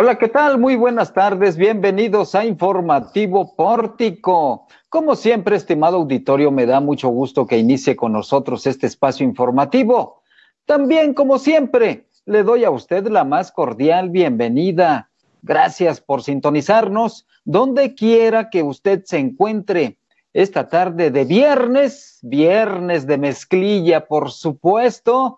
Hola, 0.00 0.16
¿qué 0.16 0.28
tal? 0.28 0.58
Muy 0.58 0.76
buenas 0.76 1.12
tardes. 1.12 1.56
Bienvenidos 1.56 2.36
a 2.36 2.44
Informativo 2.44 3.56
Pórtico. 3.56 4.68
Como 4.88 5.16
siempre, 5.16 5.56
estimado 5.56 5.96
auditorio, 5.96 6.52
me 6.52 6.66
da 6.66 6.78
mucho 6.78 7.08
gusto 7.08 7.48
que 7.48 7.58
inicie 7.58 7.96
con 7.96 8.12
nosotros 8.12 8.64
este 8.68 8.86
espacio 8.86 9.26
informativo. 9.26 10.22
También, 10.66 11.14
como 11.14 11.40
siempre, 11.40 12.06
le 12.26 12.44
doy 12.44 12.62
a 12.62 12.70
usted 12.70 13.08
la 13.08 13.24
más 13.24 13.50
cordial 13.50 14.10
bienvenida. 14.10 15.10
Gracias 15.42 16.00
por 16.00 16.22
sintonizarnos 16.22 17.26
donde 17.44 17.96
quiera 17.96 18.50
que 18.50 18.62
usted 18.62 19.02
se 19.04 19.18
encuentre. 19.18 19.98
Esta 20.32 20.68
tarde 20.68 21.10
de 21.10 21.24
viernes, 21.24 22.20
viernes 22.22 23.04
de 23.08 23.18
mezclilla, 23.18 24.06
por 24.06 24.30
supuesto, 24.30 25.37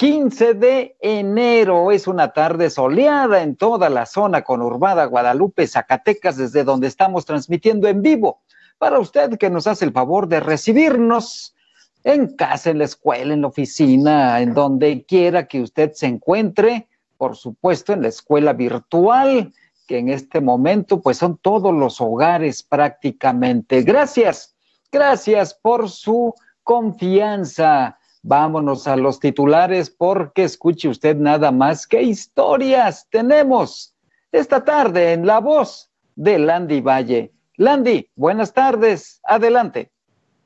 15 0.00 0.54
de 0.54 0.96
enero 0.98 1.92
es 1.92 2.06
una 2.06 2.32
tarde 2.32 2.70
soleada 2.70 3.42
en 3.42 3.54
toda 3.54 3.90
la 3.90 4.06
zona 4.06 4.40
conurbada 4.40 5.04
Guadalupe, 5.04 5.66
Zacatecas, 5.66 6.38
desde 6.38 6.64
donde 6.64 6.86
estamos 6.86 7.26
transmitiendo 7.26 7.86
en 7.86 8.00
vivo. 8.00 8.40
Para 8.78 8.98
usted 8.98 9.36
que 9.36 9.50
nos 9.50 9.66
hace 9.66 9.84
el 9.84 9.92
favor 9.92 10.26
de 10.26 10.40
recibirnos 10.40 11.54
en 12.02 12.34
casa, 12.34 12.70
en 12.70 12.78
la 12.78 12.86
escuela, 12.86 13.34
en 13.34 13.42
la 13.42 13.48
oficina, 13.48 14.40
en 14.40 14.54
donde 14.54 15.04
quiera 15.04 15.46
que 15.46 15.60
usted 15.60 15.92
se 15.92 16.06
encuentre, 16.06 16.88
por 17.18 17.36
supuesto 17.36 17.92
en 17.92 18.00
la 18.00 18.08
escuela 18.08 18.54
virtual, 18.54 19.52
que 19.86 19.98
en 19.98 20.08
este 20.08 20.40
momento 20.40 21.02
pues 21.02 21.18
son 21.18 21.36
todos 21.36 21.74
los 21.74 22.00
hogares 22.00 22.62
prácticamente. 22.62 23.82
Gracias, 23.82 24.56
gracias 24.90 25.52
por 25.52 25.90
su 25.90 26.34
confianza 26.62 27.99
Vámonos 28.22 28.86
a 28.86 28.96
los 28.96 29.18
titulares 29.18 29.88
porque 29.88 30.44
escuche 30.44 30.88
usted 30.88 31.16
nada 31.16 31.50
más 31.50 31.86
qué 31.86 32.02
historias 32.02 33.06
tenemos 33.10 33.94
esta 34.30 34.62
tarde 34.64 35.14
en 35.14 35.26
la 35.26 35.40
voz 35.40 35.90
de 36.16 36.38
Landy 36.38 36.82
Valle. 36.82 37.32
Landy, 37.56 38.10
buenas 38.16 38.52
tardes, 38.52 39.20
adelante. 39.24 39.90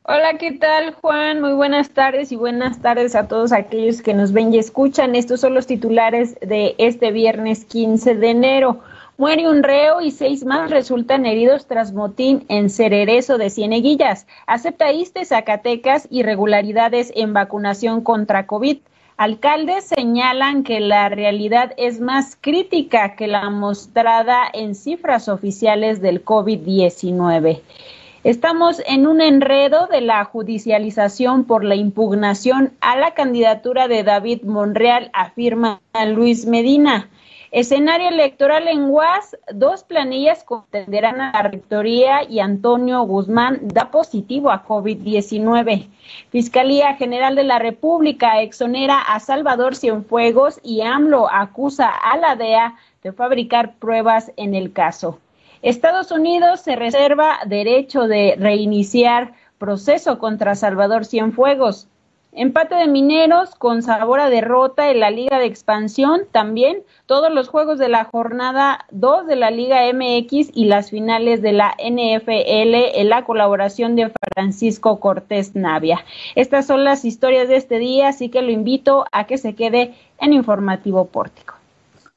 Hola, 0.06 0.36
¿qué 0.38 0.52
tal 0.52 0.92
Juan? 0.94 1.40
Muy 1.40 1.54
buenas 1.54 1.90
tardes 1.90 2.30
y 2.30 2.36
buenas 2.36 2.80
tardes 2.80 3.14
a 3.14 3.26
todos 3.26 3.52
aquellos 3.52 4.02
que 4.02 4.12
nos 4.12 4.32
ven 4.32 4.52
y 4.52 4.58
escuchan. 4.58 5.14
Estos 5.14 5.40
son 5.40 5.54
los 5.54 5.66
titulares 5.66 6.38
de 6.40 6.74
este 6.78 7.10
viernes 7.10 7.64
15 7.64 8.14
de 8.14 8.30
enero. 8.30 8.80
Muere 9.16 9.48
un 9.48 9.62
reo 9.62 10.00
y 10.00 10.10
seis 10.10 10.44
más 10.44 10.72
resultan 10.72 11.24
heridos 11.24 11.68
tras 11.68 11.92
motín 11.92 12.44
en 12.48 12.68
Cererezo 12.68 13.38
de 13.38 13.48
Cieneguillas. 13.48 14.26
Acepta 14.48 14.90
ISTE 14.92 15.24
Zacatecas 15.24 16.08
irregularidades 16.10 17.12
en 17.14 17.32
vacunación 17.32 18.00
contra 18.00 18.48
COVID. 18.48 18.78
Alcaldes 19.16 19.84
señalan 19.84 20.64
que 20.64 20.80
la 20.80 21.08
realidad 21.10 21.74
es 21.76 22.00
más 22.00 22.36
crítica 22.40 23.14
que 23.14 23.28
la 23.28 23.50
mostrada 23.50 24.42
en 24.52 24.74
cifras 24.74 25.28
oficiales 25.28 26.02
del 26.02 26.24
COVID-19. 26.24 27.60
Estamos 28.24 28.82
en 28.84 29.06
un 29.06 29.20
enredo 29.20 29.86
de 29.86 30.00
la 30.00 30.24
judicialización 30.24 31.44
por 31.44 31.62
la 31.62 31.76
impugnación 31.76 32.72
a 32.80 32.96
la 32.96 33.12
candidatura 33.12 33.86
de 33.86 34.02
David 34.02 34.42
Monreal, 34.42 35.10
afirma 35.12 35.80
Luis 36.04 36.46
Medina. 36.46 37.08
Escenario 37.54 38.08
electoral 38.08 38.66
en 38.66 38.90
UAS, 38.90 39.36
dos 39.52 39.84
planillas 39.84 40.42
contenderán 40.42 41.20
a 41.20 41.30
la 41.30 41.42
rectoría 41.42 42.28
y 42.28 42.40
Antonio 42.40 43.02
Guzmán 43.02 43.60
da 43.62 43.92
positivo 43.92 44.50
a 44.50 44.66
COVID-19. 44.66 45.88
Fiscalía 46.30 46.96
General 46.96 47.36
de 47.36 47.44
la 47.44 47.60
República 47.60 48.42
exonera 48.42 48.98
a 48.98 49.20
Salvador 49.20 49.76
Cienfuegos 49.76 50.58
y 50.64 50.80
AMLO 50.80 51.30
acusa 51.30 51.90
a 51.90 52.16
la 52.16 52.34
DEA 52.34 52.74
de 53.04 53.12
fabricar 53.12 53.76
pruebas 53.76 54.32
en 54.36 54.56
el 54.56 54.72
caso. 54.72 55.20
Estados 55.62 56.10
Unidos 56.10 56.60
se 56.60 56.74
reserva 56.74 57.38
derecho 57.46 58.08
de 58.08 58.34
reiniciar 58.36 59.34
proceso 59.58 60.18
contra 60.18 60.56
Salvador 60.56 61.04
Cienfuegos. 61.04 61.86
Empate 62.36 62.74
de 62.74 62.88
Mineros 62.88 63.54
con 63.54 63.82
sabor 63.82 64.18
a 64.18 64.28
derrota 64.28 64.90
en 64.90 64.98
la 64.98 65.10
Liga 65.10 65.38
de 65.38 65.46
Expansión 65.46 66.22
también. 66.32 66.82
Todos 67.06 67.32
los 67.32 67.46
juegos 67.46 67.78
de 67.78 67.88
la 67.88 68.04
jornada 68.04 68.86
2 68.90 69.28
de 69.28 69.36
la 69.36 69.52
Liga 69.52 69.82
MX 69.92 70.50
y 70.52 70.64
las 70.64 70.90
finales 70.90 71.42
de 71.42 71.52
la 71.52 71.76
NFL 71.78 72.98
en 72.98 73.08
la 73.08 73.24
colaboración 73.24 73.94
de 73.94 74.12
Francisco 74.34 74.98
Cortés 74.98 75.54
Navia. 75.54 76.04
Estas 76.34 76.66
son 76.66 76.82
las 76.82 77.04
historias 77.04 77.46
de 77.46 77.54
este 77.54 77.78
día, 77.78 78.08
así 78.08 78.30
que 78.30 78.42
lo 78.42 78.50
invito 78.50 79.04
a 79.12 79.28
que 79.28 79.38
se 79.38 79.54
quede 79.54 79.94
en 80.18 80.32
Informativo 80.32 81.04
Pórtico. 81.04 81.54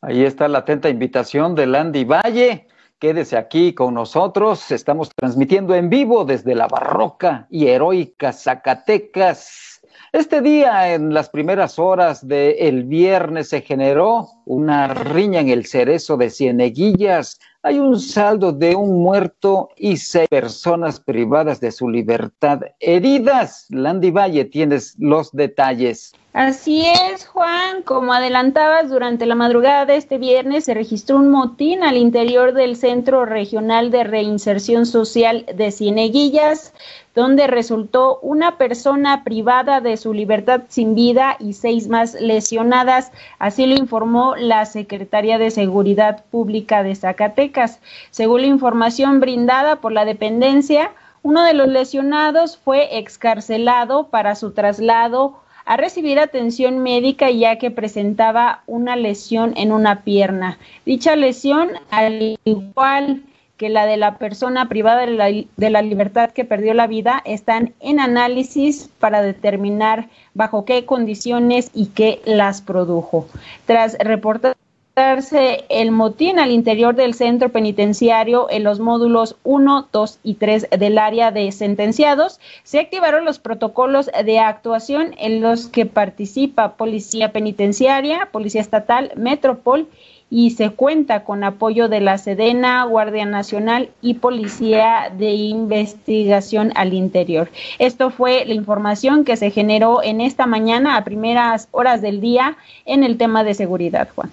Ahí 0.01 0.23
está 0.23 0.47
la 0.47 0.59
atenta 0.59 0.89
invitación 0.89 1.53
de 1.53 1.67
Landy 1.67 2.05
Valle. 2.05 2.65
Quédese 2.97 3.37
aquí 3.37 3.73
con 3.73 3.93
nosotros. 3.93 4.71
Estamos 4.71 5.11
transmitiendo 5.15 5.75
en 5.75 5.91
vivo 5.91 6.25
desde 6.25 6.55
la 6.55 6.67
barroca 6.67 7.45
y 7.51 7.67
heroica 7.67 8.33
Zacatecas 8.33 9.76
este 10.17 10.41
día, 10.41 10.93
en 10.93 11.13
las 11.13 11.29
primeras 11.29 11.77
horas 11.77 12.27
del 12.27 12.83
viernes, 12.85 13.49
se 13.49 13.61
generó 13.61 14.27
una 14.45 14.93
riña 14.93 15.41
en 15.41 15.49
el 15.49 15.65
cerezo 15.65 16.17
de 16.17 16.29
Cieneguillas. 16.29 17.39
Hay 17.61 17.79
un 17.79 17.99
saldo 17.99 18.51
de 18.51 18.75
un 18.75 19.01
muerto 19.03 19.69
y 19.75 19.97
seis 19.97 20.27
personas 20.27 20.99
privadas 20.99 21.59
de 21.59 21.71
su 21.71 21.89
libertad 21.89 22.61
heridas. 22.79 23.67
Landy 23.69 24.11
Valle, 24.11 24.45
tienes 24.45 24.95
los 24.97 25.31
detalles. 25.31 26.13
Así 26.37 26.85
es, 26.85 27.25
Juan. 27.25 27.81
Como 27.81 28.13
adelantabas, 28.13 28.91
durante 28.91 29.25
la 29.25 29.33
madrugada 29.33 29.87
de 29.87 29.95
este 29.95 30.19
viernes 30.19 30.65
se 30.65 30.75
registró 30.75 31.15
un 31.15 31.31
motín 31.31 31.81
al 31.81 31.97
interior 31.97 32.53
del 32.53 32.75
Centro 32.75 33.25
Regional 33.25 33.89
de 33.89 34.03
Reinserción 34.03 34.85
Social 34.85 35.47
de 35.51 35.71
Cieneguillas, 35.71 36.75
donde 37.15 37.47
resultó 37.47 38.19
una 38.21 38.59
persona 38.59 39.23
privada 39.23 39.81
de 39.81 39.97
su 39.97 40.13
libertad 40.13 40.61
sin 40.67 40.93
vida 40.93 41.37
y 41.39 41.53
seis 41.53 41.87
más 41.87 42.13
lesionadas. 42.13 43.11
Así 43.39 43.65
lo 43.65 43.73
informó 43.73 44.35
la 44.35 44.67
Secretaría 44.67 45.39
de 45.39 45.49
Seguridad 45.49 46.23
Pública 46.25 46.83
de 46.83 46.93
Zacatecas. 46.93 47.79
Según 48.11 48.41
la 48.41 48.47
información 48.47 49.21
brindada 49.21 49.77
por 49.77 49.91
la 49.91 50.05
dependencia, 50.05 50.91
uno 51.23 51.41
de 51.41 51.55
los 51.55 51.67
lesionados 51.67 52.59
fue 52.59 52.99
excarcelado 52.99 54.09
para 54.09 54.35
su 54.35 54.51
traslado 54.51 55.39
a 55.67 55.75
recibir 55.75 56.17
atención 56.17 56.79
médica 56.79 57.29
ya 57.29 57.57
que 57.57 57.71
presentaba 57.71 58.63
una 58.67 58.95
lesión 58.95 59.53
en 59.57 59.73
una 59.73 60.03
pierna. 60.03 60.57
Dicha 60.85 61.17
lesión, 61.17 61.71
al 61.91 62.39
igual 62.45 63.21
que 63.57 63.67
la 63.67 63.85
de 63.85 63.97
la 63.97 64.17
persona 64.17 64.69
privada 64.69 65.05
de 65.05 65.11
la, 65.11 65.25
de 65.25 65.69
la, 65.69 65.81
libertad 65.81 66.31
que 66.31 66.45
perdió 66.45 66.73
la 66.73 66.87
vida 66.87 67.21
están 67.25 67.73
en 67.81 67.99
análisis 67.99 68.89
para 68.99 69.21
determinar 69.21 70.09
bajo 70.33 70.63
qué 70.63 70.85
condiciones 70.85 71.69
y 71.73 71.87
qué 71.87 72.21
las 72.23 72.61
produjo. 72.61 73.27
Tras 73.65 73.97
reportar 73.97 74.55
el 74.97 75.91
motín 75.91 76.39
al 76.39 76.49
interior 76.49 76.95
del 76.95 77.13
centro 77.13 77.49
penitenciario 77.49 78.47
en 78.49 78.63
los 78.63 78.79
módulos 78.79 79.35
1, 79.43 79.89
2 79.91 80.19
y 80.23 80.33
3 80.35 80.69
del 80.71 80.97
área 80.97 81.29
de 81.29 81.51
sentenciados, 81.51 82.39
se 82.63 82.79
activaron 82.79 83.23
los 83.23 83.37
protocolos 83.37 84.09
de 84.25 84.39
actuación 84.39 85.13
en 85.19 85.41
los 85.41 85.67
que 85.67 85.85
participa 85.85 86.77
Policía 86.77 87.31
Penitenciaria, 87.31 88.29
Policía 88.31 88.61
Estatal, 88.61 89.11
Metropol 89.15 89.87
y 90.31 90.49
se 90.51 90.71
cuenta 90.71 91.23
con 91.23 91.43
apoyo 91.43 91.89
de 91.89 92.01
la 92.01 92.17
Sedena, 92.17 92.83
Guardia 92.85 93.25
Nacional 93.25 93.91
y 94.01 94.15
Policía 94.15 95.13
de 95.15 95.29
Investigación 95.33 96.71
al 96.73 96.95
Interior. 96.95 97.51
Esto 97.77 98.09
fue 98.09 98.45
la 98.45 98.55
información 98.55 99.25
que 99.25 99.37
se 99.37 99.51
generó 99.51 100.01
en 100.01 100.21
esta 100.21 100.47
mañana 100.47 100.97
a 100.97 101.03
primeras 101.03 101.67
horas 101.69 102.01
del 102.01 102.19
día 102.19 102.57
en 102.85 103.03
el 103.03 103.17
tema 103.17 103.43
de 103.43 103.53
seguridad, 103.53 104.09
Juan. 104.15 104.31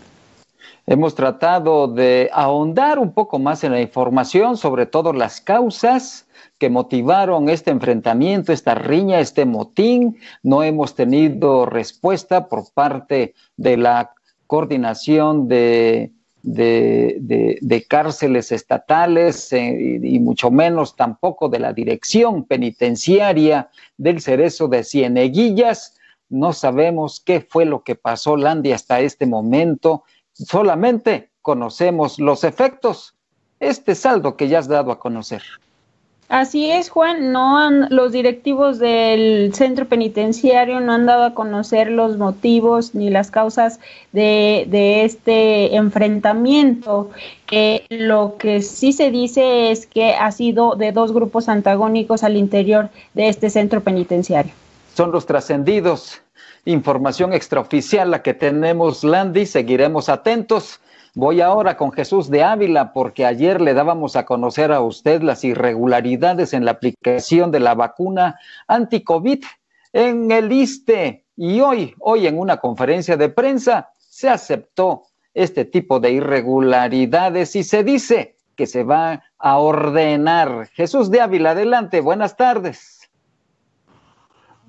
Hemos 0.86 1.14
tratado 1.14 1.88
de 1.88 2.28
ahondar 2.34 2.98
un 2.98 3.12
poco 3.12 3.38
más 3.38 3.64
en 3.64 3.72
la 3.72 3.80
información, 3.80 4.58
sobre 4.58 4.84
todo 4.84 5.14
las 5.14 5.40
causas 5.40 6.26
que 6.58 6.68
motivaron 6.68 7.48
este 7.48 7.70
enfrentamiento, 7.70 8.52
esta 8.52 8.74
riña, 8.74 9.20
este 9.20 9.46
motín. 9.46 10.18
No 10.42 10.62
hemos 10.62 10.94
tenido 10.94 11.64
respuesta 11.64 12.48
por 12.48 12.70
parte 12.74 13.34
de 13.56 13.78
la 13.78 14.12
coordinación 14.46 15.48
de, 15.48 16.12
cárceles 17.88 18.52
estatales 18.52 19.54
eh, 19.54 20.00
y, 20.02 20.18
mucho 20.18 20.50
menos 20.50 20.96
tampoco 20.96 21.48
de 21.48 21.60
la 21.60 21.72
dirección 21.72 22.44
penitenciaria 22.44 23.70
del 23.96 24.20
Cerezo 24.20 24.68
de 24.68 24.84
Cieneguillas. 24.84 25.96
No 26.28 26.52
sabemos 26.52 27.22
qué 27.24 27.40
fue 27.40 27.64
lo 27.64 27.82
que 27.82 27.94
pasó, 27.94 28.36
Landy, 28.36 28.72
hasta 28.72 29.00
este 29.00 29.24
momento 29.24 30.04
solamente 30.34 31.30
conocemos 31.42 32.18
los 32.18 32.44
efectos, 32.44 33.14
este 33.60 33.94
saldo 33.94 34.36
que 34.36 34.48
ya 34.48 34.58
has 34.58 34.68
dado 34.68 34.92
a 34.92 34.98
conocer. 34.98 35.42
Así 36.28 36.70
es, 36.70 36.88
Juan. 36.88 37.32
No 37.32 37.58
han, 37.58 37.86
los 37.90 38.12
directivos 38.12 38.78
del 38.78 39.54
centro 39.54 39.86
penitenciario 39.86 40.80
no 40.80 40.92
han 40.92 41.06
dado 41.06 41.24
a 41.24 41.34
conocer 41.34 41.90
los 41.90 42.16
motivos 42.16 42.94
ni 42.94 43.10
las 43.10 43.30
causas 43.30 43.78
de, 44.12 44.66
de 44.68 45.04
este 45.04 45.76
enfrentamiento. 45.76 47.10
Que 47.46 47.84
lo 47.90 48.36
que 48.38 48.62
sí 48.62 48.92
se 48.92 49.10
dice 49.10 49.70
es 49.70 49.86
que 49.86 50.14
ha 50.14 50.32
sido 50.32 50.76
de 50.76 50.92
dos 50.92 51.12
grupos 51.12 51.48
antagónicos 51.48 52.24
al 52.24 52.36
interior 52.36 52.88
de 53.12 53.28
este 53.28 53.50
centro 53.50 53.82
penitenciario. 53.82 54.52
Son 54.94 55.12
los 55.12 55.26
trascendidos. 55.26 56.23
Información 56.66 57.34
extraoficial 57.34 58.10
la 58.10 58.22
que 58.22 58.32
tenemos, 58.32 59.04
Landy. 59.04 59.44
Seguiremos 59.44 60.08
atentos. 60.08 60.80
Voy 61.14 61.42
ahora 61.42 61.76
con 61.76 61.92
Jesús 61.92 62.30
de 62.30 62.42
Ávila 62.42 62.92
porque 62.92 63.26
ayer 63.26 63.60
le 63.60 63.74
dábamos 63.74 64.16
a 64.16 64.24
conocer 64.24 64.72
a 64.72 64.80
usted 64.80 65.22
las 65.22 65.44
irregularidades 65.44 66.54
en 66.54 66.64
la 66.64 66.72
aplicación 66.72 67.50
de 67.50 67.60
la 67.60 67.74
vacuna 67.74 68.40
anti-COVID 68.66 69.44
en 69.92 70.30
el 70.32 70.50
ISTE 70.50 71.24
y 71.36 71.60
hoy, 71.60 71.94
hoy 72.00 72.26
en 72.26 72.38
una 72.38 72.56
conferencia 72.56 73.16
de 73.16 73.28
prensa 73.28 73.90
se 73.98 74.28
aceptó 74.28 75.02
este 75.34 75.64
tipo 75.64 76.00
de 76.00 76.12
irregularidades 76.12 77.54
y 77.56 77.62
se 77.62 77.84
dice 77.84 78.36
que 78.56 78.66
se 78.66 78.84
va 78.84 79.22
a 79.38 79.58
ordenar. 79.58 80.68
Jesús 80.72 81.10
de 81.10 81.20
Ávila, 81.20 81.50
adelante, 81.50 82.00
buenas 82.00 82.36
tardes. 82.36 82.93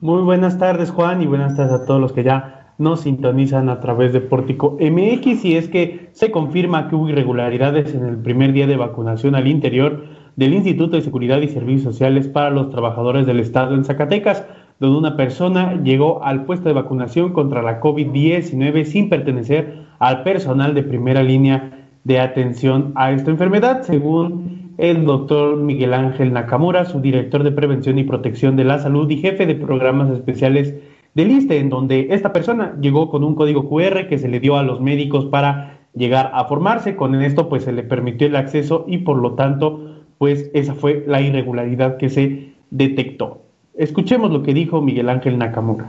Muy 0.01 0.23
buenas 0.23 0.57
tardes, 0.59 0.91
Juan, 0.91 1.21
y 1.21 1.25
buenas 1.25 1.55
tardes 1.55 1.71
a 1.71 1.85
todos 1.85 2.01
los 2.01 2.11
que 2.11 2.23
ya 2.23 2.73
nos 2.77 2.99
sintonizan 3.01 3.69
a 3.69 3.79
través 3.79 4.11
de 4.11 4.19
Pórtico 4.19 4.77
MX 4.77 5.45
y 5.45 5.55
es 5.55 5.69
que 5.69 6.09
se 6.11 6.31
confirma 6.31 6.89
que 6.89 6.97
hubo 6.97 7.07
irregularidades 7.07 7.95
en 7.95 8.05
el 8.05 8.17
primer 8.17 8.51
día 8.51 8.67
de 8.67 8.75
vacunación 8.75 9.35
al 9.35 9.47
interior 9.47 10.03
del 10.35 10.53
Instituto 10.53 10.97
de 10.97 11.01
Seguridad 11.01 11.39
y 11.39 11.47
Servicios 11.47 11.83
Sociales 11.93 12.27
para 12.27 12.49
los 12.49 12.71
Trabajadores 12.71 13.25
del 13.25 13.39
Estado 13.39 13.73
en 13.73 13.85
Zacatecas, 13.85 14.45
donde 14.81 14.97
una 14.97 15.15
persona 15.15 15.81
llegó 15.81 16.21
al 16.25 16.43
puesto 16.43 16.67
de 16.67 16.75
vacunación 16.75 17.31
contra 17.31 17.61
la 17.61 17.79
COVID-19 17.79 18.83
sin 18.83 19.07
pertenecer 19.07 19.85
al 19.99 20.23
personal 20.23 20.73
de 20.73 20.83
primera 20.83 21.23
línea 21.23 21.87
de 22.03 22.19
atención 22.19 22.91
a 22.95 23.13
esta 23.13 23.31
enfermedad, 23.31 23.83
según 23.83 24.64
el 24.77 25.05
doctor 25.05 25.57
Miguel 25.57 25.93
Ángel 25.93 26.33
Nakamura, 26.33 26.85
su 26.85 26.99
director 26.99 27.43
de 27.43 27.51
Prevención 27.51 27.97
y 27.97 28.03
Protección 28.03 28.55
de 28.55 28.65
la 28.65 28.79
Salud 28.79 29.09
y 29.09 29.17
jefe 29.17 29.45
de 29.45 29.55
programas 29.55 30.11
especiales 30.11 30.73
del 31.13 31.31
ISTE, 31.31 31.59
en 31.59 31.69
donde 31.69 32.07
esta 32.11 32.33
persona 32.33 32.75
llegó 32.81 33.09
con 33.09 33.23
un 33.23 33.35
código 33.35 33.69
QR 33.69 34.07
que 34.07 34.19
se 34.19 34.27
le 34.27 34.39
dio 34.39 34.57
a 34.57 34.63
los 34.63 34.81
médicos 34.81 35.25
para 35.25 35.79
llegar 35.93 36.31
a 36.33 36.45
formarse. 36.45 36.95
Con 36.95 37.21
esto, 37.21 37.47
pues 37.47 37.63
se 37.63 37.71
le 37.71 37.83
permitió 37.83 38.27
el 38.27 38.35
acceso 38.35 38.85
y 38.87 38.99
por 38.99 39.17
lo 39.17 39.35
tanto, 39.35 40.03
pues 40.17 40.49
esa 40.53 40.73
fue 40.73 41.03
la 41.07 41.21
irregularidad 41.21 41.97
que 41.97 42.09
se 42.09 42.53
detectó. 42.69 43.41
Escuchemos 43.77 44.31
lo 44.31 44.43
que 44.43 44.53
dijo 44.53 44.81
Miguel 44.81 45.09
Ángel 45.09 45.37
Nakamura. 45.37 45.85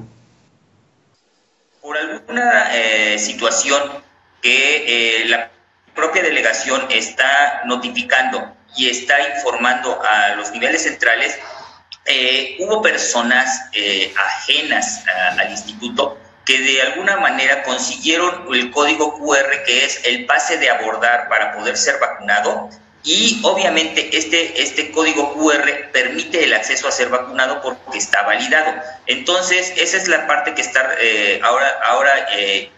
Por 1.83 1.97
alguna 1.97 2.75
eh, 2.75 3.19
situación 3.19 3.81
que 4.43 5.23
eh, 5.23 5.29
la 5.29 5.51
propia 5.95 6.23
delegación 6.23 6.83
está 6.91 7.63
notificando 7.65 8.39
y 8.77 8.89
está 8.91 9.35
informando 9.35 10.01
a 10.03 10.35
los 10.37 10.51
niveles 10.53 10.83
centrales, 10.83 11.39
eh, 12.05 12.57
hubo 12.61 12.83
personas 12.83 13.69
eh, 13.73 14.15
ajenas 14.17 15.03
al 15.39 15.51
instituto 15.51 16.19
que 16.45 16.61
de 16.61 16.83
alguna 16.83 17.17
manera 17.17 17.65
consiguieron 17.65 18.47
el 18.55 18.71
código 18.71 19.19
QR 19.19 19.65
que 19.65 19.85
es 19.85 20.03
el 20.05 20.25
pase 20.27 20.59
de 20.59 20.71
abordar 20.71 21.29
para 21.29 21.57
poder 21.57 21.77
ser 21.77 21.99
vacunado 21.99 22.71
y 23.03 23.41
obviamente 23.43 24.17
este, 24.17 24.63
este 24.63 24.93
código 24.93 25.35
QR 25.35 25.91
permite 25.93 26.45
el 26.45 26.55
acceso 26.55 26.87
a 26.87 26.93
ser 26.93 27.09
vacunado 27.09 27.61
porque 27.63 27.99
está 27.99 28.23
validado. 28.23 28.83
Entonces, 29.07 29.73
esa 29.77 29.97
es 29.97 30.09
la 30.09 30.27
parte 30.27 30.55
que 30.55 30.61
está 30.61 30.91
eh, 31.01 31.41
ahora, 31.45 31.69
ahora 31.85 32.29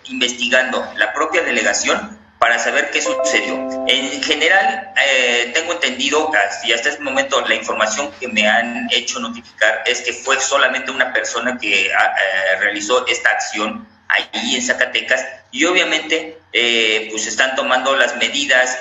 investigando 0.04 0.86
la 0.96 1.14
propia 1.14 1.42
delegación 1.42 2.17
para 2.38 2.58
saber 2.58 2.90
qué 2.90 3.02
sucedió. 3.02 3.56
En 3.86 4.22
general, 4.22 4.92
eh, 5.04 5.50
tengo 5.54 5.72
entendido, 5.72 6.30
y 6.64 6.72
hasta 6.72 6.90
este 6.90 7.02
momento 7.02 7.40
la 7.40 7.54
información 7.54 8.10
que 8.20 8.28
me 8.28 8.46
han 8.46 8.88
hecho 8.92 9.18
notificar 9.18 9.82
es 9.86 10.02
que 10.02 10.12
fue 10.12 10.40
solamente 10.40 10.90
una 10.90 11.12
persona 11.12 11.58
que 11.58 11.92
ah, 11.92 12.14
eh, 12.16 12.56
realizó 12.60 13.06
esta 13.06 13.30
acción 13.30 13.88
ahí 14.08 14.54
en 14.54 14.62
Zacatecas 14.62 15.24
y 15.50 15.64
obviamente 15.64 16.38
eh, 16.52 17.08
pues 17.10 17.26
están 17.26 17.54
tomando 17.56 17.94
las 17.96 18.16
medidas 18.16 18.78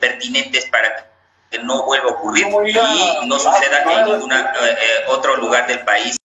pertinentes 0.00 0.66
para 0.66 1.06
que 1.50 1.58
no 1.58 1.84
vuelva 1.84 2.10
a 2.10 2.12
ocurrir 2.14 2.46
y 2.46 3.26
no 3.26 3.38
suceda 3.38 3.82
en 3.82 4.04
ningún 4.06 4.32
otro 5.08 5.36
lugar 5.36 5.66
del 5.66 5.80
país. 5.80 6.16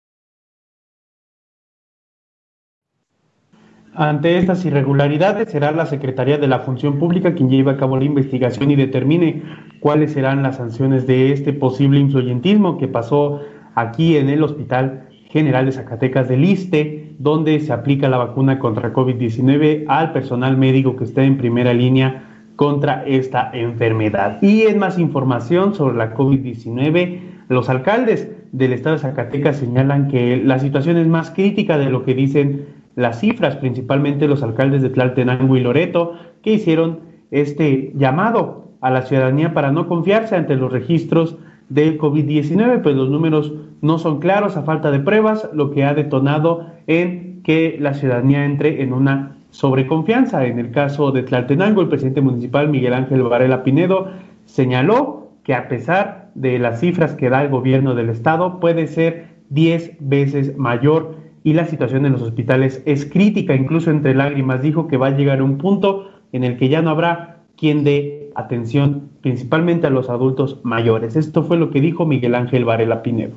Ante 3.95 4.37
estas 4.37 4.63
irregularidades, 4.65 5.49
será 5.49 5.71
la 5.71 5.87
Secretaría 5.87 6.37
de 6.37 6.47
la 6.47 6.59
Función 6.59 6.99
Pública 6.99 7.33
quien 7.33 7.49
lleve 7.49 7.71
a 7.71 7.77
cabo 7.77 7.97
la 7.97 8.03
investigación 8.03 8.69
y 8.69 8.75
determine 8.75 9.41
cuáles 9.79 10.13
serán 10.13 10.43
las 10.43 10.57
sanciones 10.57 11.07
de 11.07 11.31
este 11.31 11.53
posible 11.53 11.99
influyentismo 11.99 12.77
que 12.77 12.87
pasó 12.87 13.41
aquí 13.73 14.17
en 14.17 14.29
el 14.29 14.43
Hospital 14.43 15.07
General 15.29 15.65
de 15.65 15.71
Zacatecas 15.71 16.29
del 16.29 16.45
ISTE, 16.45 17.15
donde 17.17 17.59
se 17.59 17.73
aplica 17.73 18.09
la 18.09 18.17
vacuna 18.17 18.59
contra 18.59 18.93
COVID-19 18.93 19.85
al 19.87 20.13
personal 20.13 20.55
médico 20.55 20.95
que 20.95 21.05
está 21.05 21.23
en 21.23 21.37
primera 21.37 21.73
línea 21.73 22.23
contra 22.55 23.03
esta 23.05 23.49
enfermedad. 23.53 24.41
Y 24.41 24.63
en 24.63 24.79
más 24.79 24.99
información 24.99 25.73
sobre 25.73 25.97
la 25.97 26.13
COVID-19, 26.13 27.19
los 27.47 27.69
alcaldes 27.69 28.29
del 28.51 28.73
estado 28.73 28.95
de 28.95 29.01
Zacatecas 29.01 29.57
señalan 29.57 30.07
que 30.09 30.37
la 30.37 30.59
situación 30.59 30.97
es 30.97 31.07
más 31.07 31.31
crítica 31.31 31.77
de 31.77 31.89
lo 31.89 32.03
que 32.03 32.13
dicen 32.13 32.78
las 32.99 33.21
cifras, 33.21 33.55
principalmente 33.55 34.27
los 34.27 34.43
alcaldes 34.43 34.81
de 34.81 34.89
Tlaltenango 34.89 35.55
y 35.55 35.61
Loreto, 35.61 36.15
que 36.41 36.53
hicieron 36.53 36.99
este 37.31 37.93
llamado 37.95 38.73
a 38.81 38.91
la 38.91 39.03
ciudadanía 39.03 39.53
para 39.53 39.71
no 39.71 39.87
confiarse 39.87 40.35
ante 40.35 40.55
los 40.55 40.71
registros 40.71 41.37
del 41.69 41.97
COVID-19, 41.97 42.81
pues 42.81 42.95
los 42.95 43.09
números 43.09 43.53
no 43.81 43.99
son 43.99 44.19
claros 44.19 44.57
a 44.57 44.63
falta 44.63 44.91
de 44.91 44.99
pruebas, 44.99 45.49
lo 45.53 45.71
que 45.71 45.85
ha 45.85 45.93
detonado 45.93 46.67
en 46.87 47.41
que 47.43 47.77
la 47.79 47.93
ciudadanía 47.93 48.43
entre 48.43 48.83
en 48.83 48.91
una 48.91 49.37
sobreconfianza. 49.51 50.45
En 50.45 50.59
el 50.59 50.71
caso 50.71 51.11
de 51.11 51.23
Tlaltenango, 51.23 51.81
el 51.81 51.87
presidente 51.87 52.19
municipal 52.19 52.67
Miguel 52.67 52.93
Ángel 52.93 53.23
Varela 53.23 53.63
Pinedo 53.63 54.09
señaló 54.43 55.29
que 55.43 55.53
a 55.53 55.69
pesar 55.69 56.31
de 56.35 56.59
las 56.59 56.81
cifras 56.81 57.13
que 57.13 57.29
da 57.29 57.43
el 57.43 57.49
gobierno 57.49 57.95
del 57.95 58.09
estado, 58.09 58.59
puede 58.59 58.87
ser 58.87 59.27
10 59.51 59.97
veces 60.01 60.57
mayor 60.57 61.18
y 61.43 61.53
la 61.53 61.65
situación 61.65 62.05
en 62.05 62.13
los 62.13 62.21
hospitales 62.21 62.81
es 62.85 63.05
crítica, 63.05 63.55
incluso 63.55 63.91
entre 63.91 64.15
lágrimas 64.15 64.61
dijo 64.61 64.87
que 64.87 64.97
va 64.97 65.07
a 65.07 65.17
llegar 65.17 65.39
a 65.39 65.43
un 65.43 65.57
punto 65.57 66.09
en 66.31 66.43
el 66.43 66.57
que 66.57 66.69
ya 66.69 66.81
no 66.81 66.89
habrá 66.89 67.43
quien 67.57 67.83
dé 67.83 68.31
atención 68.35 69.09
principalmente 69.21 69.87
a 69.87 69.89
los 69.89 70.09
adultos 70.09 70.59
mayores. 70.63 71.15
Esto 71.15 71.43
fue 71.43 71.57
lo 71.57 71.71
que 71.71 71.81
dijo 71.81 72.05
Miguel 72.05 72.35
Ángel 72.35 72.65
Varela 72.65 73.01
Pinedo. 73.01 73.33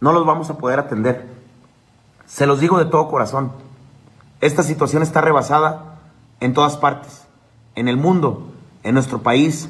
No 0.00 0.12
los 0.12 0.24
vamos 0.24 0.48
a 0.48 0.56
poder 0.56 0.78
atender. 0.78 1.26
Se 2.24 2.46
los 2.46 2.60
digo 2.60 2.78
de 2.78 2.86
todo 2.86 3.08
corazón. 3.08 3.52
Esta 4.40 4.62
situación 4.62 5.02
está 5.02 5.20
rebasada 5.20 5.98
en 6.40 6.54
todas 6.54 6.78
partes, 6.78 7.28
en 7.74 7.88
el 7.88 7.98
mundo, 7.98 8.50
en 8.82 8.94
nuestro 8.94 9.22
país 9.22 9.68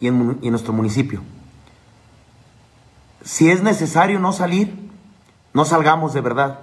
y 0.00 0.08
en, 0.08 0.40
nuestro 0.50 0.72
municipio. 0.72 1.20
Si 3.22 3.50
es 3.50 3.62
necesario 3.62 4.18
no 4.18 4.32
salir, 4.32 4.90
no 5.52 5.64
salgamos 5.64 6.14
de 6.14 6.20
verdad. 6.20 6.60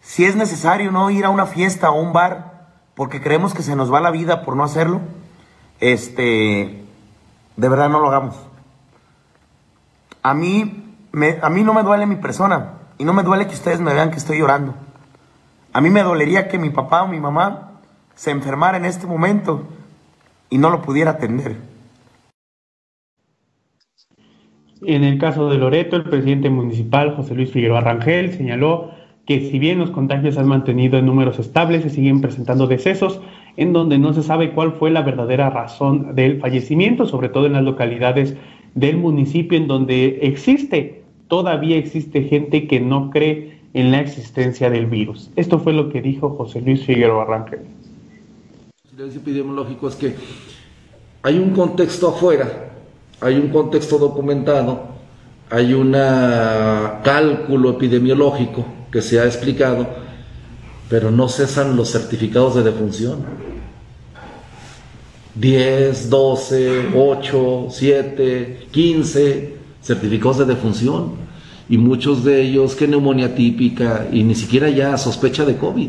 Si 0.00 0.24
es 0.24 0.36
necesario 0.36 0.90
no 0.90 1.10
ir 1.10 1.24
a 1.24 1.30
una 1.30 1.46
fiesta 1.46 1.90
o 1.90 2.00
un 2.00 2.12
bar 2.12 2.68
porque 2.94 3.20
creemos 3.20 3.54
que 3.54 3.62
se 3.62 3.76
nos 3.76 3.92
va 3.92 4.00
la 4.00 4.10
vida 4.10 4.42
por 4.42 4.56
no 4.56 4.64
hacerlo, 4.64 5.00
este, 5.80 6.84
de 7.56 7.68
verdad 7.68 7.88
no 7.88 8.00
lo 8.00 8.08
hagamos. 8.08 8.36
A 10.22 10.34
mí, 10.34 10.96
me, 11.12 11.38
a 11.42 11.50
mí 11.50 11.62
no 11.62 11.74
me 11.74 11.82
duele 11.82 12.06
mi 12.06 12.16
persona 12.16 12.74
y 12.98 13.04
no 13.04 13.12
me 13.12 13.22
duele 13.22 13.46
que 13.46 13.54
ustedes 13.54 13.80
me 13.80 13.94
vean 13.94 14.10
que 14.10 14.18
estoy 14.18 14.38
llorando. 14.38 14.74
A 15.72 15.80
mí 15.80 15.90
me 15.90 16.02
dolería 16.02 16.48
que 16.48 16.58
mi 16.58 16.70
papá 16.70 17.02
o 17.02 17.08
mi 17.08 17.20
mamá 17.20 17.69
se 18.20 18.30
enfermara 18.30 18.76
en 18.76 18.84
este 18.84 19.06
momento 19.06 19.62
y 20.50 20.58
no 20.58 20.68
lo 20.68 20.82
pudiera 20.82 21.12
atender. 21.12 21.56
En 24.82 25.04
el 25.04 25.18
caso 25.18 25.48
de 25.48 25.56
Loreto, 25.56 25.96
el 25.96 26.04
presidente 26.04 26.50
municipal 26.50 27.16
José 27.16 27.34
Luis 27.34 27.50
Figueroa 27.50 27.80
Rangel 27.80 28.34
señaló 28.34 28.90
que 29.24 29.50
si 29.50 29.58
bien 29.58 29.78
los 29.78 29.90
contagios 29.90 30.36
han 30.36 30.48
mantenido 30.48 30.98
en 30.98 31.06
números 31.06 31.38
estables, 31.38 31.82
se 31.82 31.88
siguen 31.88 32.20
presentando 32.20 32.66
decesos 32.66 33.22
en 33.56 33.72
donde 33.72 33.98
no 33.98 34.12
se 34.12 34.22
sabe 34.22 34.52
cuál 34.52 34.72
fue 34.72 34.90
la 34.90 35.00
verdadera 35.00 35.48
razón 35.48 36.14
del 36.14 36.40
fallecimiento, 36.40 37.06
sobre 37.06 37.30
todo 37.30 37.46
en 37.46 37.54
las 37.54 37.64
localidades 37.64 38.36
del 38.74 38.98
municipio 38.98 39.56
en 39.56 39.66
donde 39.66 40.18
existe, 40.20 41.04
todavía 41.28 41.78
existe 41.78 42.24
gente 42.24 42.66
que 42.66 42.80
no 42.80 43.08
cree 43.08 43.60
en 43.72 43.90
la 43.90 44.00
existencia 44.00 44.68
del 44.68 44.84
virus. 44.84 45.30
Esto 45.36 45.58
fue 45.58 45.72
lo 45.72 45.88
que 45.88 46.02
dijo 46.02 46.28
José 46.36 46.60
Luis 46.60 46.84
Figueroa 46.84 47.24
Rangel. 47.24 47.79
El 49.00 49.16
epidemiológico 49.16 49.88
es 49.88 49.94
que 49.94 50.14
hay 51.22 51.38
un 51.38 51.52
contexto 51.52 52.08
afuera, 52.08 52.70
hay 53.22 53.36
un 53.36 53.48
contexto 53.48 53.96
documentado, 53.96 54.88
hay 55.48 55.72
un 55.72 55.92
cálculo 55.92 57.70
epidemiológico 57.70 58.66
que 58.92 59.00
se 59.00 59.18
ha 59.18 59.24
explicado, 59.24 59.86
pero 60.90 61.10
no 61.10 61.30
cesan 61.30 61.76
los 61.76 61.90
certificados 61.90 62.56
de 62.56 62.62
defunción. 62.62 63.24
10, 65.34 66.10
12, 66.10 66.88
8, 66.94 67.68
7, 67.70 68.66
15 68.70 69.56
certificados 69.80 70.40
de 70.40 70.44
defunción 70.44 71.12
y 71.70 71.78
muchos 71.78 72.22
de 72.22 72.42
ellos 72.42 72.74
que 72.74 72.86
neumonía 72.86 73.34
típica 73.34 74.08
y 74.12 74.24
ni 74.24 74.34
siquiera 74.34 74.68
ya 74.68 74.98
sospecha 74.98 75.46
de 75.46 75.56
COVID. 75.56 75.88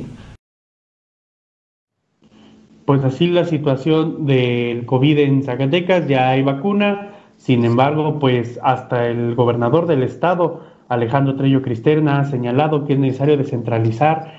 Pues 2.91 3.05
así 3.05 3.27
la 3.27 3.45
situación 3.45 4.25
del 4.25 4.85
COVID 4.85 5.19
en 5.19 5.43
Zacatecas, 5.43 6.09
ya 6.09 6.31
hay 6.31 6.41
vacuna, 6.41 7.13
sin 7.37 7.63
embargo, 7.63 8.19
pues 8.19 8.59
hasta 8.63 9.07
el 9.07 9.33
gobernador 9.33 9.87
del 9.87 10.03
estado, 10.03 10.65
Alejandro 10.89 11.37
Trello 11.37 11.61
Cristerna, 11.61 12.19
ha 12.19 12.25
señalado 12.25 12.83
que 12.83 12.91
es 12.91 12.99
necesario 12.99 13.37
descentralizar 13.37 14.33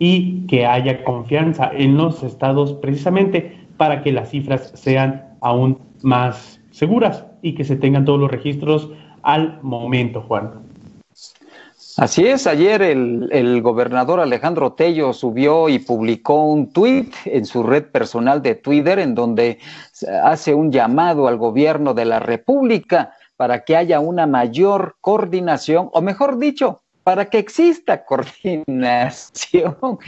y 0.00 0.48
que 0.48 0.66
haya 0.66 1.04
confianza 1.04 1.70
en 1.72 1.96
los 1.96 2.24
estados 2.24 2.72
precisamente 2.72 3.56
para 3.76 4.02
que 4.02 4.10
las 4.10 4.30
cifras 4.30 4.72
sean 4.74 5.36
aún 5.40 5.78
más 6.02 6.60
seguras 6.72 7.24
y 7.40 7.54
que 7.54 7.62
se 7.62 7.76
tengan 7.76 8.04
todos 8.04 8.18
los 8.18 8.32
registros 8.32 8.90
al 9.22 9.60
momento, 9.62 10.22
Juan. 10.22 10.71
Así 11.98 12.26
es, 12.26 12.46
ayer 12.46 12.80
el, 12.80 13.60
gobernador 13.60 14.20
Alejandro 14.20 14.72
Tello 14.72 15.12
subió 15.12 15.68
y 15.68 15.78
publicó 15.78 16.46
un 16.46 16.72
tuit 16.72 17.14
en 17.26 17.44
su 17.44 17.62
red 17.62 17.84
personal 17.84 18.40
de 18.40 18.54
Twitter 18.54 18.98
en 18.98 19.14
donde 19.14 19.58
hace 20.24 20.54
un 20.54 20.72
llamado 20.72 21.28
al 21.28 21.36
gobierno 21.36 21.92
de 21.92 22.06
la 22.06 22.18
República 22.18 23.12
para 23.36 23.64
que 23.64 23.76
haya 23.76 24.00
una 24.00 24.26
mayor 24.26 24.96
coordinación, 25.02 25.90
o 25.92 26.00
mejor 26.00 26.38
dicho, 26.38 26.80
para 27.04 27.28
que 27.28 27.38
exista 27.38 28.06
coordinación 28.06 29.76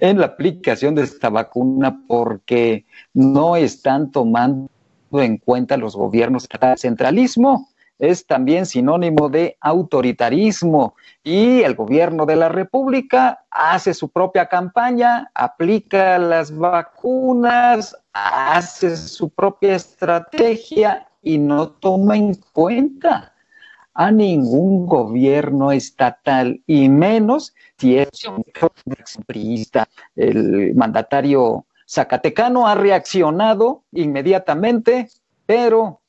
en 0.00 0.18
la 0.18 0.26
aplicación 0.26 0.94
de 0.94 1.04
esta 1.04 1.30
vacuna, 1.30 2.02
porque 2.06 2.84
no 3.14 3.56
están 3.56 4.10
tomando 4.10 4.68
en 5.12 5.38
cuenta 5.38 5.78
los 5.78 5.96
gobiernos 5.96 6.46
centralismo 6.76 7.69
es 8.00 8.26
también 8.26 8.64
sinónimo 8.64 9.28
de 9.28 9.56
autoritarismo 9.60 10.96
y 11.22 11.60
el 11.62 11.74
gobierno 11.74 12.24
de 12.24 12.34
la 12.34 12.48
República 12.48 13.44
hace 13.50 13.92
su 13.92 14.08
propia 14.08 14.46
campaña, 14.46 15.30
aplica 15.34 16.18
las 16.18 16.56
vacunas, 16.56 17.94
hace 18.12 18.96
su 18.96 19.28
propia 19.28 19.76
estrategia 19.76 21.06
y 21.22 21.36
no 21.36 21.68
toma 21.68 22.16
en 22.16 22.34
cuenta 22.52 23.34
a 23.92 24.10
ningún 24.10 24.86
gobierno 24.86 25.70
estatal 25.70 26.62
y 26.66 26.88
menos 26.88 27.54
si 27.76 27.98
es 27.98 28.08
un. 28.24 28.42
El 30.16 30.74
mandatario 30.74 31.66
zacatecano 31.86 32.66
ha 32.66 32.74
reaccionado 32.74 33.82
inmediatamente, 33.92 35.08
pero 35.44 35.99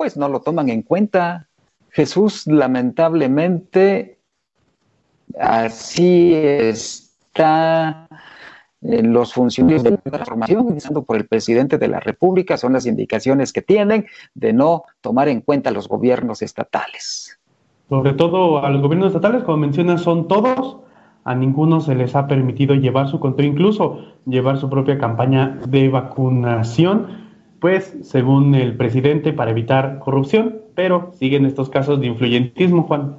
pues 0.00 0.16
no 0.16 0.30
lo 0.30 0.40
toman 0.40 0.70
en 0.70 0.80
cuenta. 0.80 1.50
Jesús 1.90 2.46
lamentablemente 2.46 4.18
así 5.38 6.32
está 6.34 8.08
en 8.80 9.12
los 9.12 9.34
funcionarios 9.34 9.82
de 9.82 9.98
la 10.10 10.24
formación, 10.24 10.68
empezando 10.68 11.02
por 11.02 11.18
el 11.18 11.26
presidente 11.26 11.76
de 11.76 11.88
la 11.88 12.00
República, 12.00 12.56
son 12.56 12.72
las 12.72 12.86
indicaciones 12.86 13.52
que 13.52 13.60
tienen 13.60 14.06
de 14.32 14.54
no 14.54 14.84
tomar 15.02 15.28
en 15.28 15.42
cuenta 15.42 15.70
los 15.70 15.86
gobiernos 15.86 16.40
estatales. 16.40 17.38
Sobre 17.90 18.14
todo 18.14 18.64
a 18.64 18.70
los 18.70 18.80
gobiernos 18.80 19.08
estatales, 19.08 19.44
como 19.44 19.58
mencionas, 19.58 20.00
son 20.00 20.28
todos, 20.28 20.78
a 21.24 21.34
ninguno 21.34 21.82
se 21.82 21.94
les 21.94 22.16
ha 22.16 22.26
permitido 22.26 22.74
llevar 22.74 23.08
su 23.08 23.20
control, 23.20 23.48
incluso 23.48 23.98
llevar 24.24 24.56
su 24.56 24.70
propia 24.70 24.96
campaña 24.96 25.60
de 25.68 25.90
vacunación 25.90 27.19
pues 27.60 27.94
según 28.02 28.54
el 28.54 28.76
presidente, 28.76 29.32
para 29.32 29.50
evitar 29.50 29.98
corrupción, 30.00 30.60
pero 30.74 31.12
siguen 31.18 31.46
estos 31.46 31.68
casos 31.70 32.00
de 32.00 32.06
influyentismo, 32.06 32.84
Juan. 32.84 33.16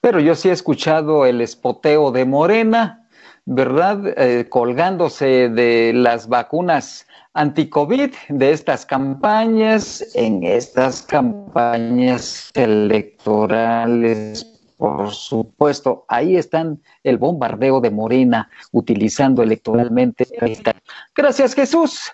Pero 0.00 0.20
yo 0.20 0.34
sí 0.34 0.48
he 0.48 0.52
escuchado 0.52 1.26
el 1.26 1.40
espoteo 1.40 2.10
de 2.12 2.24
Morena, 2.24 3.06
¿verdad? 3.44 4.14
Eh, 4.16 4.46
colgándose 4.48 5.48
de 5.48 5.92
las 5.94 6.28
vacunas 6.28 7.06
anti-COVID, 7.34 8.10
de 8.28 8.52
estas 8.52 8.86
campañas, 8.86 10.06
en 10.14 10.42
estas 10.44 11.02
campañas 11.02 12.50
electorales, 12.54 14.46
por 14.80 15.10
supuesto, 15.10 16.06
ahí 16.08 16.36
están 16.36 16.80
el 17.04 17.18
bombardeo 17.18 17.82
de 17.82 17.90
Morena 17.90 18.48
utilizando 18.72 19.42
electoralmente. 19.42 20.26
Gracias 21.14 21.54
Jesús. 21.54 22.10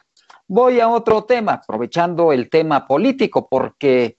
Voy 0.48 0.78
a 0.78 0.88
otro 0.88 1.24
tema, 1.24 1.54
aprovechando 1.54 2.32
el 2.32 2.48
tema 2.48 2.86
político, 2.86 3.48
porque 3.48 4.16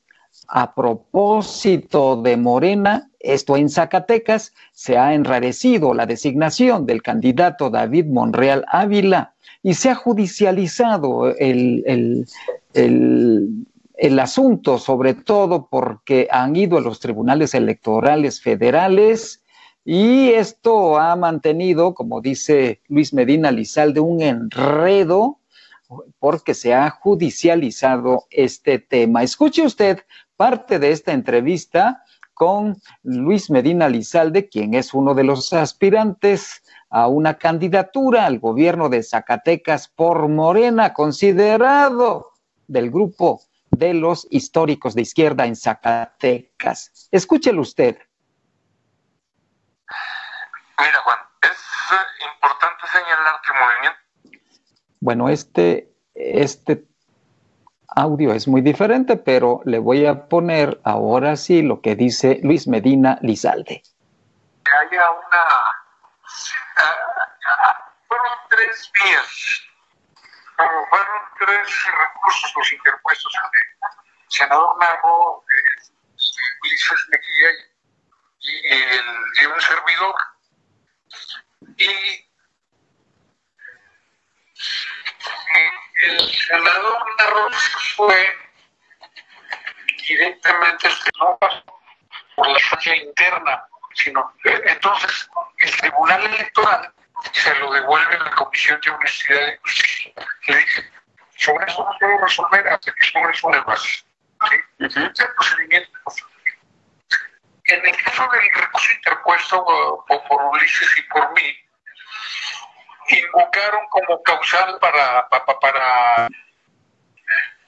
a 0.49 0.73
propósito 0.73 2.21
de 2.21 2.35
Morena, 2.35 3.09
esto 3.19 3.55
en 3.55 3.69
Zacatecas, 3.69 4.53
se 4.73 4.97
ha 4.97 5.13
enrarecido 5.13 5.93
la 5.93 6.05
designación 6.05 6.85
del 6.85 7.01
candidato 7.01 7.69
David 7.69 8.07
Monreal 8.07 8.65
Ávila 8.67 9.33
y 9.63 9.73
se 9.73 9.89
ha 9.89 9.95
judicializado 9.95 11.33
el, 11.35 12.25
el, 12.73 14.19
asunto, 14.19 14.77
sobre 14.79 15.13
todo 15.13 15.67
porque 15.69 16.27
han 16.29 16.55
ido 16.55 16.77
a 16.77 16.81
los 16.81 16.99
tribunales 16.99 17.53
electorales 17.53 18.41
federales 18.41 19.43
y 19.83 20.29
esto 20.29 20.99
ha 20.99 21.15
mantenido, 21.15 21.93
como 21.93 22.19
dice 22.19 22.81
Luis 22.89 23.13
Medina 23.13 23.51
Lizalde, 23.51 24.01
un 24.01 24.21
enredo 24.21 25.36
porque 26.19 26.53
se 26.53 26.73
ha 26.73 26.89
judicializado 26.89 28.25
este 28.29 28.79
tema. 28.79 29.23
Escuche 29.23 29.63
usted 29.63 30.03
parte 30.35 30.79
de 30.79 30.91
esta 30.91 31.13
entrevista 31.13 32.03
con 32.33 32.79
Luis 33.03 33.49
Medina 33.49 33.89
Lizalde, 33.89 34.47
quien 34.47 34.75
es 34.75 34.93
uno 34.93 35.15
de 35.15 35.23
los 35.23 35.53
aspirantes 35.53 36.61
a 36.89 37.07
una 37.07 37.37
candidatura 37.37 38.25
al 38.25 38.39
gobierno 38.39 38.89
de 38.89 39.01
Zacatecas 39.01 39.87
por 39.87 40.27
Morena, 40.27 40.93
considerado 40.93 42.33
del 42.67 42.91
grupo 42.91 43.41
de 43.71 43.93
los 43.93 44.27
históricos 44.29 44.93
de 44.93 45.01
izquierda 45.01 45.45
en 45.45 45.55
Zacatecas. 45.55 47.09
Escúchelo 47.11 47.61
usted. 47.61 47.97
Mira, 50.79 51.01
Juan, 51.03 51.17
es 51.41 51.57
importante 52.33 52.87
señalar 52.91 53.41
que 53.41 53.51
el 53.51 53.59
movimiento 53.59 54.06
bueno, 54.99 55.29
este, 55.29 55.91
este 56.13 56.83
audio 57.87 58.33
es 58.33 58.47
muy 58.47 58.61
diferente, 58.61 59.17
pero 59.17 59.61
le 59.65 59.79
voy 59.79 60.05
a 60.05 60.27
poner 60.27 60.79
ahora 60.83 61.35
sí 61.35 61.61
lo 61.61 61.81
que 61.81 61.95
dice 61.95 62.39
Luis 62.43 62.67
Medina 62.67 63.17
Lizalde. 63.21 63.83
Que 64.63 64.71
haya 64.71 65.09
una... 65.11 65.43
Uh, 66.77 67.87
fueron 68.07 68.37
tres 68.49 68.91
vías, 68.93 69.61
fueron 70.55 71.21
tres 71.39 71.67
recursos 71.85 72.53
los 72.55 72.73
interpuestos 72.73 73.33
el 73.35 73.87
senador 74.27 74.77
Narro, 74.79 75.43
Ulises 76.61 77.07
Mejía 77.09 77.49
y, 78.39 78.67
el, 78.73 79.05
y 79.41 79.45
un 79.45 79.61
servidor. 79.61 80.15
Y 81.77 82.26
el 86.03 86.31
senador 86.31 87.15
Narros 87.17 87.55
fue 87.95 88.37
directamente 90.07 90.89
no 91.19 91.37
por 91.37 92.47
la 92.47 92.53
instancia 92.53 92.95
interna, 92.95 93.63
sino 93.93 94.33
entonces 94.43 95.29
el 95.59 95.77
Tribunal 95.77 96.23
Electoral 96.25 96.93
se 97.31 97.55
lo 97.55 97.71
devuelve 97.71 98.15
a 98.15 98.23
la 98.23 98.31
Comisión 98.31 98.79
de 98.81 98.91
Honestidad 98.91 99.47
y 99.47 99.57
Justicia. 99.57 100.13
Le 100.47 100.57
dije, 100.57 100.91
sobre 101.35 101.65
eso 101.65 101.83
no 101.83 101.97
puedo 101.99 102.17
resolver 102.19 102.67
hasta 102.67 102.93
que 102.93 103.05
sobre 103.05 103.31
eso 103.31 103.51
le 103.51 103.59
base. 103.61 103.87
¿sí? 103.89 104.05
El 104.79 105.33
procedimiento 105.35 105.91
En 107.65 107.85
el 107.85 108.03
caso 108.03 108.29
del 108.31 108.53
recurso 108.53 108.91
interpuesto 108.93 109.65
por, 110.07 110.27
por 110.27 110.41
Ulises 110.43 110.97
y 110.99 111.01
por 111.03 111.33
mí, 111.33 111.57
invocaron 113.07 113.87
como 113.89 114.21
causal 114.23 114.77
para, 114.79 115.27
para, 115.29 115.59
para 115.59 116.29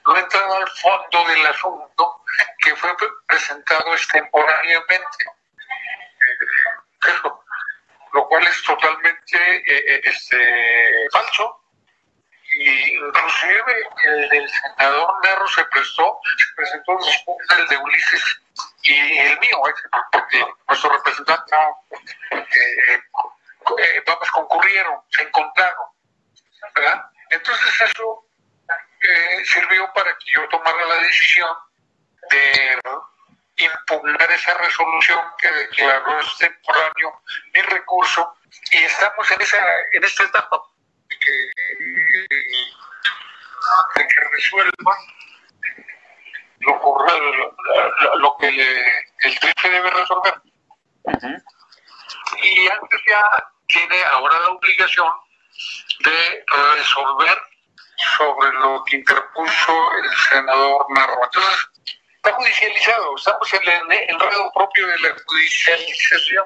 no 0.06 0.16
entrar 0.16 0.50
al 0.50 0.68
fondo 0.68 1.28
del 1.28 1.46
asunto 1.46 2.22
que 2.58 2.74
fue 2.76 2.90
presentado 3.26 3.92
extemporáneamente. 3.92 5.24
Lo 8.12 8.26
cual 8.26 8.44
es 8.46 8.62
totalmente 8.64 9.36
eh, 9.36 9.62
eh, 9.66 10.00
este, 10.04 11.08
falso. 11.12 11.56
Y 12.52 12.96
inclusive 12.96 13.88
el 14.04 14.28
del 14.28 14.48
senador 14.48 15.14
Narro 15.22 15.46
se 15.46 15.64
prestó, 15.66 16.18
se 16.36 16.44
presentó 16.56 16.98
después 16.98 17.38
el 17.56 17.68
de 17.68 17.76
Ulises 17.76 18.40
y 18.82 19.18
el 19.18 19.38
mío, 19.38 19.56
porque 20.10 20.44
nuestro 20.66 20.90
representante, 20.90 21.56
vamos, 24.06 24.30
concurrieron, 24.30 25.00
se 25.10 25.22
encontraron, 25.22 25.86
¿verdad? 26.74 27.04
Entonces 27.30 27.80
eso 27.80 28.26
sirvió 29.44 29.90
para 29.94 30.16
que 30.18 30.32
yo 30.32 30.48
tomara 30.48 30.84
la 30.84 30.96
decisión 30.96 31.56
de 32.30 32.78
impugnar 33.56 34.30
esa 34.30 34.54
resolución 34.54 35.20
que 35.38 35.50
declaró 35.50 36.20
es 36.20 36.38
temporáneo 36.38 37.22
mi 37.54 37.60
recurso 37.62 38.34
y 38.70 38.78
estamos 38.78 39.30
en 39.30 39.40
esa 39.40 39.58
en 39.92 40.04
esta 40.04 40.24
etapa 40.24 40.62
de 41.08 41.18
que, 41.18 41.50
de 43.94 44.06
que 44.06 44.20
resuelva 44.32 44.96
lo, 46.60 48.18
lo, 48.18 48.36
que 48.36 48.48
el 48.48 49.38
jefe 49.38 49.70
debe 49.70 49.90
resolver. 49.90 50.34
Y 52.42 52.68
antes 52.68 53.00
ya 53.08 53.22
tiene 53.66 54.02
ahora 54.12 54.38
la 54.40 54.50
obligación 54.50 55.08
de 56.04 56.44
resolver 56.76 57.38
sobre 58.16 58.52
lo 58.52 58.82
que 58.84 58.96
interpuso 58.96 59.72
el 60.02 60.10
senador 60.28 60.86
Narro. 60.94 61.24
Entonces, 61.24 61.66
está 62.16 62.32
judicializado, 62.32 63.16
estamos 63.16 63.54
en 63.54 63.62
el 63.68 63.92
enredo 64.08 64.52
propio 64.54 64.86
de 64.86 64.98
la 65.00 65.08
judicialización. 65.26 66.44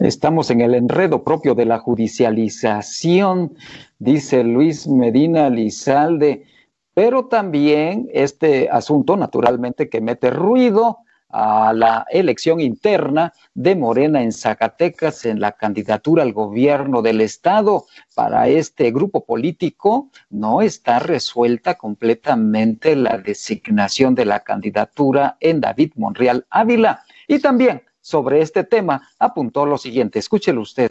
Estamos 0.00 0.50
en 0.50 0.60
el 0.60 0.74
enredo 0.74 1.24
propio 1.24 1.54
de 1.54 1.64
la 1.64 1.78
judicialización, 1.78 3.56
dice 3.98 4.44
Luis 4.44 4.86
Medina 4.86 5.48
Lizalde, 5.48 6.46
pero 6.92 7.26
también 7.26 8.08
este 8.12 8.68
asunto 8.70 9.16
naturalmente 9.16 9.88
que 9.88 10.00
mete 10.00 10.30
ruido 10.30 10.98
a 11.38 11.74
la 11.74 12.06
elección 12.08 12.60
interna 12.60 13.30
de 13.52 13.76
Morena 13.76 14.22
en 14.22 14.32
Zacatecas 14.32 15.26
en 15.26 15.38
la 15.38 15.52
candidatura 15.52 16.22
al 16.22 16.32
gobierno 16.32 17.02
del 17.02 17.20
estado. 17.20 17.84
Para 18.14 18.48
este 18.48 18.90
grupo 18.90 19.26
político 19.26 20.10
no 20.30 20.62
está 20.62 20.98
resuelta 20.98 21.74
completamente 21.74 22.96
la 22.96 23.18
designación 23.18 24.14
de 24.14 24.24
la 24.24 24.40
candidatura 24.40 25.36
en 25.40 25.60
David 25.60 25.92
Monreal 25.96 26.46
Ávila. 26.48 27.04
Y 27.28 27.38
también 27.38 27.82
sobre 28.00 28.40
este 28.40 28.64
tema 28.64 29.06
apuntó 29.18 29.66
lo 29.66 29.76
siguiente, 29.76 30.18
escúchelo 30.18 30.62
usted. 30.62 30.90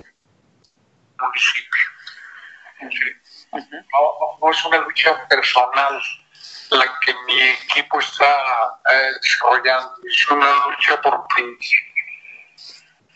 no 3.52 4.52
es 4.52 4.66
una 4.66 4.78
lucha 4.78 5.28
personal 5.28 6.00
la 6.72 7.00
que 7.00 7.14
mi 7.26 7.42
equipo 7.42 8.00
está 8.00 8.26
eh, 8.92 9.12
desarrollando. 9.22 9.96
Es 10.08 10.32
una 10.32 10.68
lucha 10.68 11.02
por 11.02 11.28
principio. 11.28 12.04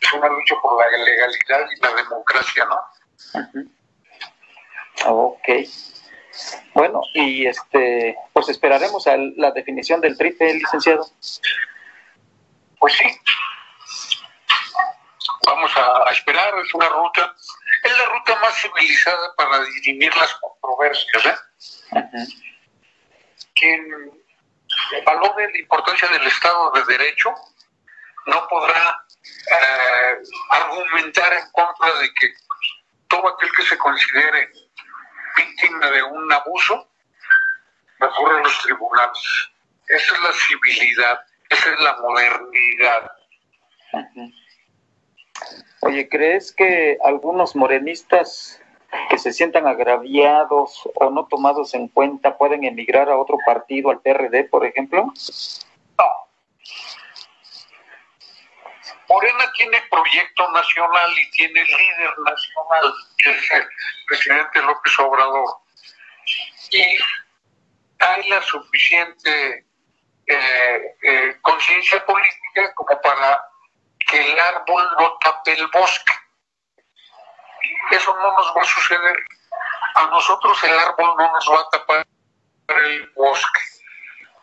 Es 0.01 0.13
una 0.13 0.27
lucha 0.29 0.55
por 0.61 0.79
la 0.79 0.97
legalidad 0.97 1.67
y 1.75 1.81
la 1.81 1.93
democracia, 1.93 2.65
¿no? 2.65 2.79
Ok. 5.05 5.47
Bueno, 6.73 7.01
y 7.13 7.47
este, 7.47 8.15
pues 8.33 8.49
esperaremos 8.49 9.05
a 9.07 9.17
la 9.37 9.51
definición 9.51 9.99
del 10.01 10.17
tripe, 10.17 10.53
licenciado. 10.53 11.05
Pues 12.79 12.93
sí. 12.93 13.19
Vamos 15.45 15.71
a, 15.75 16.11
esperar, 16.11 16.53
es 16.59 16.73
una 16.73 16.87
ruta, 16.89 17.35
es 17.83 17.97
la 17.97 18.05
ruta 18.05 18.39
más 18.39 18.53
civilizada 18.55 19.35
para 19.35 19.63
dirimir 19.63 20.15
las 20.15 20.33
controversias, 20.35 21.25
¿eh? 21.25 21.35
Quien 23.59 24.11
valore 25.05 25.51
la 25.51 25.57
importancia 25.57 26.07
del 26.07 26.25
Estado 26.27 26.71
de 26.71 26.83
Derecho 26.85 27.33
no 28.25 28.47
podrá 28.47 29.05
eh, 29.51 30.17
argumentar 30.49 31.33
en 31.33 31.51
contra 31.51 31.99
de 31.99 32.13
que 32.13 32.33
todo 33.07 33.27
aquel 33.27 33.49
que 33.53 33.63
se 33.63 33.77
considere 33.77 34.51
víctima 35.35 35.89
de 35.89 36.03
un 36.03 36.31
abuso 36.31 36.87
recurre 37.99 38.39
a 38.39 38.43
los 38.43 38.61
tribunales. 38.61 39.49
Esa 39.87 40.13
es 40.13 40.21
la 40.21 40.31
civilidad, 40.33 41.19
esa 41.49 41.73
es 41.73 41.79
la 41.79 41.97
modernidad. 41.97 43.11
Oye, 45.81 46.07
¿crees 46.09 46.53
que 46.53 46.97
algunos 47.03 47.55
morenistas 47.55 48.61
que 49.09 49.17
se 49.17 49.33
sientan 49.33 49.67
agraviados 49.67 50.87
o 50.95 51.09
no 51.09 51.25
tomados 51.25 51.73
en 51.73 51.87
cuenta 51.87 52.37
pueden 52.37 52.63
emigrar 52.63 53.09
a 53.09 53.17
otro 53.17 53.37
partido, 53.45 53.89
al 53.89 54.01
PRD, 54.01 54.45
por 54.45 54.65
ejemplo? 54.65 55.05
No. 55.97 56.05
Morena 59.07 59.51
tiene 59.55 59.81
proyecto 59.89 60.51
nacional 60.51 61.11
y 61.17 61.31
tiene 61.31 61.63
líder 61.63 62.13
nacional, 62.19 62.93
que 63.17 63.31
es 63.31 63.51
el 63.51 63.67
presidente 64.07 64.61
López 64.61 64.99
Obrador. 64.99 65.57
Y 66.71 66.97
hay 67.99 68.29
la 68.29 68.41
suficiente 68.43 69.65
eh, 70.27 70.95
eh, 71.01 71.37
conciencia 71.41 72.05
política 72.05 72.73
como 72.75 73.01
para 73.01 73.41
que 73.99 74.31
el 74.31 74.39
árbol 74.39 74.83
no 74.99 75.17
tape 75.17 75.53
el 75.53 75.67
bosque 75.67 76.13
eso 77.91 78.15
no 78.15 78.31
nos 78.31 78.53
va 78.55 78.61
a 78.61 78.65
suceder. 78.65 79.17
A 79.95 80.05
nosotros 80.07 80.63
el 80.63 80.77
árbol 80.77 81.13
no 81.17 81.31
nos 81.31 81.49
va 81.49 81.61
a 81.61 81.69
tapar 81.71 82.07
el 82.67 83.11
bosque. 83.15 83.61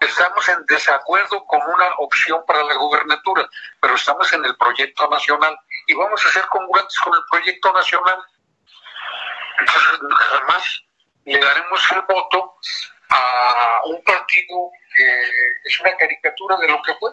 Estamos 0.00 0.48
en 0.48 0.64
desacuerdo 0.66 1.44
con 1.46 1.60
una 1.62 1.94
opción 1.98 2.44
para 2.46 2.62
la 2.64 2.74
gubernatura, 2.74 3.48
pero 3.80 3.94
estamos 3.94 4.30
en 4.32 4.44
el 4.44 4.56
proyecto 4.56 5.08
nacional 5.08 5.58
y 5.86 5.94
vamos 5.94 6.24
a 6.24 6.28
ser 6.30 6.46
congruentes 6.48 6.98
con 6.98 7.14
el 7.14 7.22
proyecto 7.30 7.72
nacional. 7.72 8.22
Entonces, 9.58 10.00
jamás 10.18 10.82
le 11.24 11.38
daremos 11.38 11.92
el 11.92 12.02
voto 12.02 12.56
a 13.08 13.80
un 13.86 14.02
partido 14.04 14.70
que 14.94 15.22
es 15.64 15.80
una 15.80 15.96
caricatura 15.96 16.56
de 16.56 16.68
lo 16.68 16.82
que 16.82 16.94
fue. 16.96 17.10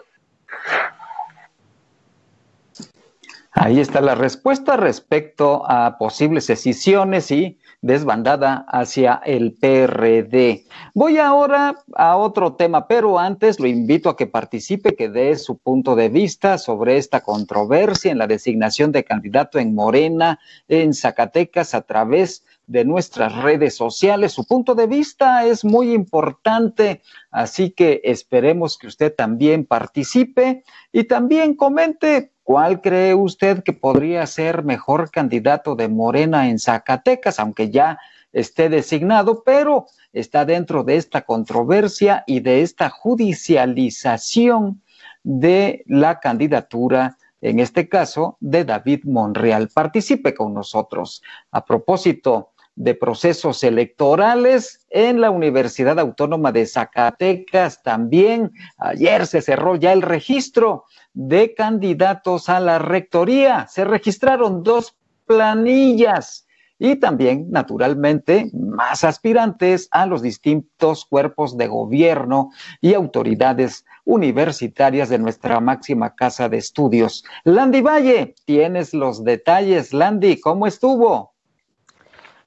Ahí 3.56 3.78
está 3.78 4.00
la 4.00 4.16
respuesta 4.16 4.76
respecto 4.76 5.62
a 5.70 5.96
posibles 5.96 6.48
decisiones 6.48 7.30
y 7.30 7.56
desbandada 7.82 8.66
hacia 8.66 9.20
el 9.24 9.52
PRD. 9.52 10.64
Voy 10.92 11.18
ahora 11.18 11.76
a 11.94 12.16
otro 12.16 12.54
tema, 12.54 12.88
pero 12.88 13.16
antes 13.16 13.60
lo 13.60 13.68
invito 13.68 14.08
a 14.08 14.16
que 14.16 14.26
participe, 14.26 14.96
que 14.96 15.08
dé 15.08 15.36
su 15.36 15.56
punto 15.56 15.94
de 15.94 16.08
vista 16.08 16.58
sobre 16.58 16.96
esta 16.96 17.20
controversia 17.20 18.10
en 18.10 18.18
la 18.18 18.26
designación 18.26 18.90
de 18.90 19.04
candidato 19.04 19.60
en 19.60 19.72
Morena, 19.72 20.40
en 20.66 20.92
Zacatecas, 20.92 21.74
a 21.74 21.82
través 21.82 22.44
de 22.66 22.84
nuestras 22.84 23.36
redes 23.36 23.76
sociales. 23.76 24.32
Su 24.32 24.46
punto 24.46 24.74
de 24.74 24.88
vista 24.88 25.46
es 25.46 25.64
muy 25.64 25.92
importante, 25.92 27.02
así 27.30 27.70
que 27.70 28.00
esperemos 28.02 28.78
que 28.78 28.88
usted 28.88 29.14
también 29.14 29.64
participe 29.64 30.64
y 30.90 31.04
también 31.04 31.54
comente 31.54 32.33
¿Cuál 32.44 32.82
cree 32.82 33.14
usted 33.14 33.62
que 33.62 33.72
podría 33.72 34.26
ser 34.26 34.64
mejor 34.64 35.10
candidato 35.10 35.76
de 35.76 35.88
Morena 35.88 36.50
en 36.50 36.58
Zacatecas, 36.58 37.40
aunque 37.40 37.70
ya 37.70 37.98
esté 38.34 38.68
designado, 38.68 39.42
pero 39.44 39.86
está 40.12 40.44
dentro 40.44 40.84
de 40.84 40.96
esta 40.96 41.22
controversia 41.22 42.22
y 42.26 42.40
de 42.40 42.60
esta 42.60 42.90
judicialización 42.90 44.82
de 45.22 45.84
la 45.86 46.20
candidatura, 46.20 47.16
en 47.40 47.60
este 47.60 47.88
caso, 47.88 48.36
de 48.40 48.66
David 48.66 49.04
Monreal? 49.04 49.70
Participe 49.72 50.34
con 50.34 50.52
nosotros. 50.52 51.22
A 51.50 51.64
propósito 51.64 52.50
de 52.76 52.94
procesos 52.94 53.62
electorales 53.62 54.84
en 54.90 55.20
la 55.20 55.30
Universidad 55.30 55.98
Autónoma 55.98 56.52
de 56.52 56.66
Zacatecas, 56.66 57.82
también 57.82 58.52
ayer 58.78 59.26
se 59.26 59.42
cerró 59.42 59.76
ya 59.76 59.92
el 59.92 60.02
registro 60.02 60.84
de 61.12 61.54
candidatos 61.54 62.48
a 62.48 62.60
la 62.60 62.78
rectoría. 62.78 63.66
Se 63.68 63.84
registraron 63.84 64.62
dos 64.62 64.96
planillas 65.26 66.46
y 66.78 66.96
también, 66.96 67.50
naturalmente, 67.50 68.50
más 68.52 69.04
aspirantes 69.04 69.88
a 69.92 70.06
los 70.06 70.22
distintos 70.22 71.04
cuerpos 71.04 71.56
de 71.56 71.68
gobierno 71.68 72.50
y 72.80 72.94
autoridades 72.94 73.84
universitarias 74.04 75.08
de 75.08 75.18
nuestra 75.18 75.60
máxima 75.60 76.14
casa 76.14 76.48
de 76.48 76.58
estudios. 76.58 77.24
Landy 77.44 77.80
Valle, 77.80 78.34
tienes 78.44 78.92
los 78.92 79.22
detalles. 79.22 79.92
Landy, 79.92 80.40
¿cómo 80.40 80.66
estuvo? 80.66 81.33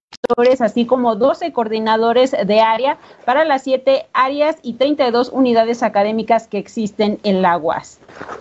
así 0.59 0.85
como 0.85 1.15
12 1.15 1.53
coordinadores 1.53 2.31
de 2.31 2.61
área 2.61 2.97
para 3.25 3.45
las 3.45 3.63
siete 3.63 4.07
áreas 4.13 4.57
y 4.61 4.73
32 4.73 5.29
unidades 5.29 5.83
académicas 5.83 6.47
que 6.47 6.57
existen 6.57 7.19
en 7.23 7.41
la 7.41 7.57
UAS. 7.57 7.99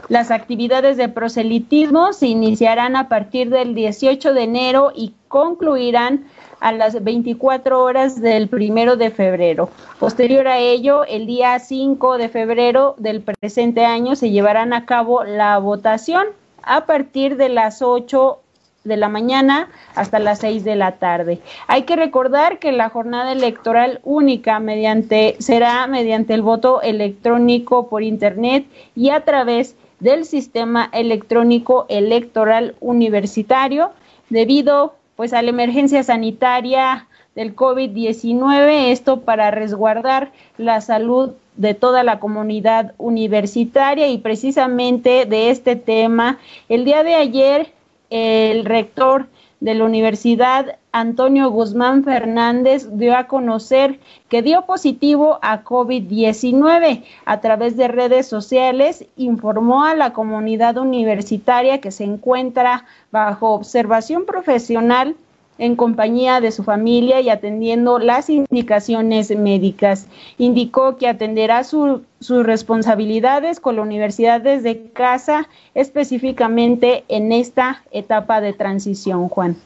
Las 0.08 0.30
actividades 0.30 0.96
de 0.96 1.08
proselitismo 1.08 2.12
se 2.12 2.28
iniciarán 2.28 2.96
a 2.96 3.08
partir 3.08 3.50
del 3.50 3.74
18 3.74 4.34
de 4.34 4.42
enero 4.42 4.92
y 4.94 5.14
concluirán 5.28 6.26
a 6.60 6.72
las 6.72 7.02
24 7.02 7.82
horas 7.82 8.20
del 8.20 8.48
primero 8.48 8.96
de 8.96 9.10
febrero. 9.10 9.68
Posterior 9.98 10.48
a 10.48 10.58
ello, 10.58 11.04
el 11.04 11.26
día 11.26 11.58
5 11.58 12.18
de 12.18 12.28
febrero 12.28 12.94
del 12.98 13.22
presente 13.22 13.84
año 13.84 14.16
se 14.16 14.30
llevarán 14.30 14.72
a 14.72 14.86
cabo 14.86 15.24
la 15.24 15.58
votación 15.58 16.26
a 16.62 16.86
partir 16.86 17.36
de 17.36 17.50
las 17.50 17.82
8 17.82 18.40
de 18.84 18.96
la 18.98 19.08
mañana 19.08 19.68
hasta 19.94 20.18
las 20.18 20.40
6 20.40 20.62
de 20.62 20.76
la 20.76 20.92
tarde. 20.92 21.40
Hay 21.66 21.82
que 21.82 21.96
recordar 21.96 22.58
que 22.58 22.70
la 22.70 22.90
jornada 22.90 23.32
electoral 23.32 24.00
única 24.04 24.60
mediante 24.60 25.36
será 25.38 25.86
mediante 25.86 26.34
el 26.34 26.42
voto 26.42 26.82
electrónico 26.82 27.88
por 27.88 28.02
internet 28.02 28.66
y 28.94 29.08
a 29.08 29.24
través 29.24 29.74
del 30.00 30.26
sistema 30.26 30.90
electrónico 30.92 31.86
electoral 31.88 32.74
universitario 32.80 33.90
debido 34.28 34.94
pues 35.16 35.32
a 35.32 35.40
la 35.40 35.50
emergencia 35.50 36.02
sanitaria 36.02 37.06
del 37.34 37.56
COVID-19, 37.56 38.90
esto 38.90 39.20
para 39.20 39.50
resguardar 39.50 40.30
la 40.58 40.80
salud 40.80 41.30
de 41.56 41.74
toda 41.74 42.02
la 42.02 42.18
comunidad 42.18 42.94
universitaria 42.98 44.08
y 44.08 44.18
precisamente 44.18 45.24
de 45.24 45.50
este 45.50 45.76
tema, 45.76 46.38
el 46.68 46.84
día 46.84 47.02
de 47.02 47.14
ayer 47.14 47.72
el 48.14 48.64
rector 48.64 49.26
de 49.58 49.74
la 49.74 49.84
universidad, 49.84 50.78
Antonio 50.92 51.50
Guzmán 51.50 52.04
Fernández, 52.04 52.86
dio 52.92 53.16
a 53.16 53.26
conocer 53.26 53.98
que 54.28 54.40
dio 54.40 54.66
positivo 54.66 55.40
a 55.42 55.64
COVID-19 55.64 57.02
a 57.24 57.40
través 57.40 57.76
de 57.76 57.88
redes 57.88 58.28
sociales, 58.28 59.04
informó 59.16 59.84
a 59.84 59.96
la 59.96 60.12
comunidad 60.12 60.76
universitaria 60.76 61.80
que 61.80 61.90
se 61.90 62.04
encuentra 62.04 62.84
bajo 63.10 63.50
observación 63.50 64.26
profesional 64.26 65.16
en 65.58 65.76
compañía 65.76 66.40
de 66.40 66.52
su 66.52 66.64
familia 66.64 67.20
y 67.20 67.30
atendiendo 67.30 67.98
las 67.98 68.28
indicaciones 68.28 69.36
médicas. 69.36 70.06
Indicó 70.38 70.96
que 70.96 71.08
atenderá 71.08 71.64
sus 71.64 72.02
responsabilidades 72.28 73.60
con 73.60 73.76
la 73.76 73.82
universidad 73.82 74.40
desde 74.40 74.90
casa, 74.90 75.48
específicamente 75.74 77.04
en 77.08 77.32
esta 77.32 77.82
etapa 77.90 78.40
de 78.40 78.52
transición, 78.52 79.28
Juan. 79.28 79.56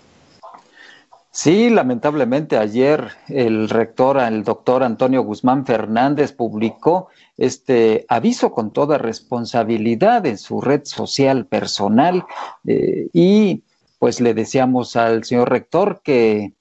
Sí, 1.31 1.71
lamentablemente 1.71 2.57
ayer 2.57 3.13
el 3.29 3.69
rector, 3.69 4.19
el 4.19 4.43
doctor 4.43 4.83
Antonio 4.83 5.23
Guzmán 5.23 5.65
Fernández, 5.65 6.33
publicó 6.33 7.11
este 7.37 8.07
aviso 8.09 8.51
con 8.51 8.73
toda 8.73 8.99
responsabilidad 8.99 10.27
en 10.27 10.37
su 10.37 10.61
red 10.61 10.81
social 10.85 11.47
personal 11.47 12.25
eh, 12.67 13.09
y 13.13 13.63
pues 13.99 14.21
le 14.21 14.35
deseamos 14.35 14.97
al 14.97 15.25
señor 15.25 15.51
rector 15.51 16.01
que, 16.03 16.53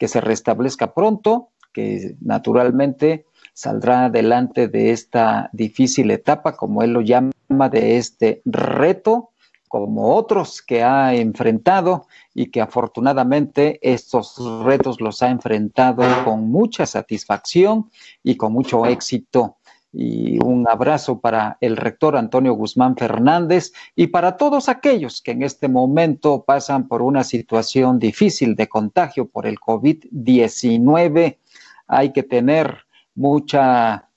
se 0.00 0.20
restablezca 0.20 0.94
pronto, 0.94 1.50
que 1.72 2.16
naturalmente 2.20 3.26
saldrá 3.54 4.06
adelante 4.06 4.68
de 4.68 4.92
esta 4.92 5.50
difícil 5.52 6.10
etapa, 6.10 6.56
como 6.56 6.82
él 6.82 6.92
lo 6.92 7.00
llama, 7.00 7.32
de 7.70 7.96
este 7.96 8.42
reto, 8.44 9.30
como 9.68 10.14
otros 10.14 10.62
que 10.62 10.82
ha 10.82 11.14
enfrentado 11.14 12.06
y 12.34 12.50
que 12.50 12.60
afortunadamente 12.60 13.78
estos 13.82 14.36
retos 14.64 15.00
los 15.00 15.22
ha 15.22 15.30
enfrentado 15.30 16.02
con 16.24 16.48
mucha 16.50 16.86
satisfacción 16.86 17.90
y 18.22 18.36
con 18.36 18.52
mucho 18.52 18.86
éxito 18.86 19.56
y 19.98 20.38
un 20.44 20.68
abrazo 20.68 21.20
para 21.20 21.56
el 21.62 21.74
rector 21.74 22.18
Antonio 22.18 22.52
Guzmán 22.52 22.96
Fernández 22.96 23.72
y 23.94 24.08
para 24.08 24.36
todos 24.36 24.68
aquellos 24.68 25.22
que 25.22 25.30
en 25.30 25.42
este 25.42 25.68
momento 25.68 26.44
pasan 26.46 26.86
por 26.86 27.00
una 27.00 27.24
situación 27.24 27.98
difícil 27.98 28.54
de 28.56 28.68
contagio 28.68 29.26
por 29.26 29.46
el 29.46 29.58
COVID-19. 29.58 31.38
Hay 31.86 32.12
que 32.12 32.22
tener 32.22 32.76
mucha 33.14 34.10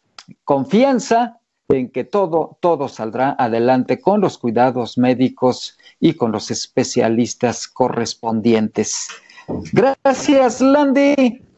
confianza 0.43 1.39
en 1.69 1.89
que 1.91 2.03
todo, 2.03 2.57
todo 2.59 2.89
saldrá 2.89 3.37
adelante 3.39 4.01
con 4.01 4.19
los 4.19 4.37
cuidados 4.37 4.97
médicos 4.97 5.77
y 5.97 6.15
con 6.15 6.33
los 6.33 6.51
especialistas 6.51 7.69
correspondientes. 7.69 9.07
Gracias, 9.71 10.59
Landy. 10.59 11.48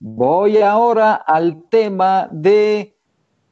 Voy 0.00 0.58
ahora 0.58 1.14
al 1.14 1.64
tema 1.68 2.28
de, 2.30 2.96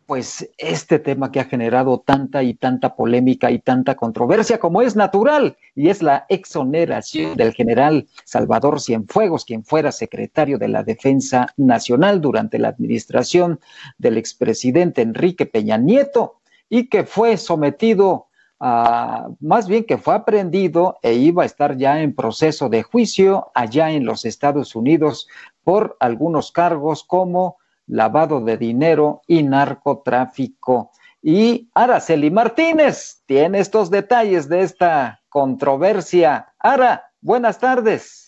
pues, 0.07 0.49
este 0.59 1.01
tema 1.01 1.33
que 1.33 1.41
ha 1.41 1.45
generado 1.45 1.99
tanta 1.99 2.45
y 2.45 2.55
tanta 2.55 2.95
polémica 2.95 3.51
y 3.51 3.59
tanta 3.59 3.97
controversia 3.97 4.59
como 4.59 4.81
es 4.81 4.95
natural, 4.95 5.57
y 5.75 5.89
es 5.89 6.03
la 6.03 6.25
exoneración 6.29 7.37
del 7.37 7.53
general 7.53 8.07
Salvador 8.25 8.81
Cienfuegos, 8.81 9.45
quien 9.45 9.65
fuera 9.65 9.91
secretario 9.91 10.57
de 10.59 10.69
la 10.69 10.85
Defensa 10.85 11.49
Nacional 11.57 12.21
durante 12.21 12.61
la 12.61 12.69
administración 12.69 13.59
del 13.99 14.17
expresidente 14.17 15.03
Enrique 15.03 15.47
Peña 15.47 15.79
Nieto 15.79 16.41
y 16.69 16.89
que 16.89 17.05
fue 17.05 17.37
sometido 17.39 18.29
a, 18.59 19.29
más 19.41 19.69
bien 19.69 19.85
que 19.85 19.99
fue 19.99 20.15
aprendido 20.15 20.99
e 21.03 21.15
iba 21.15 21.43
a 21.43 21.47
estar 21.47 21.77
ya 21.77 22.01
en 22.01 22.15
proceso 22.15 22.69
de 22.69 22.83
juicio 22.83 23.51
allá 23.55 23.91
en 23.91 24.07
los 24.07 24.25
Estados 24.25 24.75
Unidos 24.75 25.29
por 25.67 25.97
algunos 25.99 26.53
cargos 26.53 27.03
como 27.03 27.57
lavado 27.89 28.41
de 28.41 28.57
dinero 28.57 29.23
y 29.27 29.43
narcotráfico. 29.43 30.93
Y 31.21 31.69
Araceli 31.75 32.31
Martínez 32.31 33.25
tiene 33.27 33.59
estos 33.59 33.91
detalles 33.91 34.49
de 34.49 34.61
esta 34.61 35.23
controversia. 35.29 36.55
Ara, 36.61 37.11
buenas 37.21 37.59
tardes. 37.59 38.26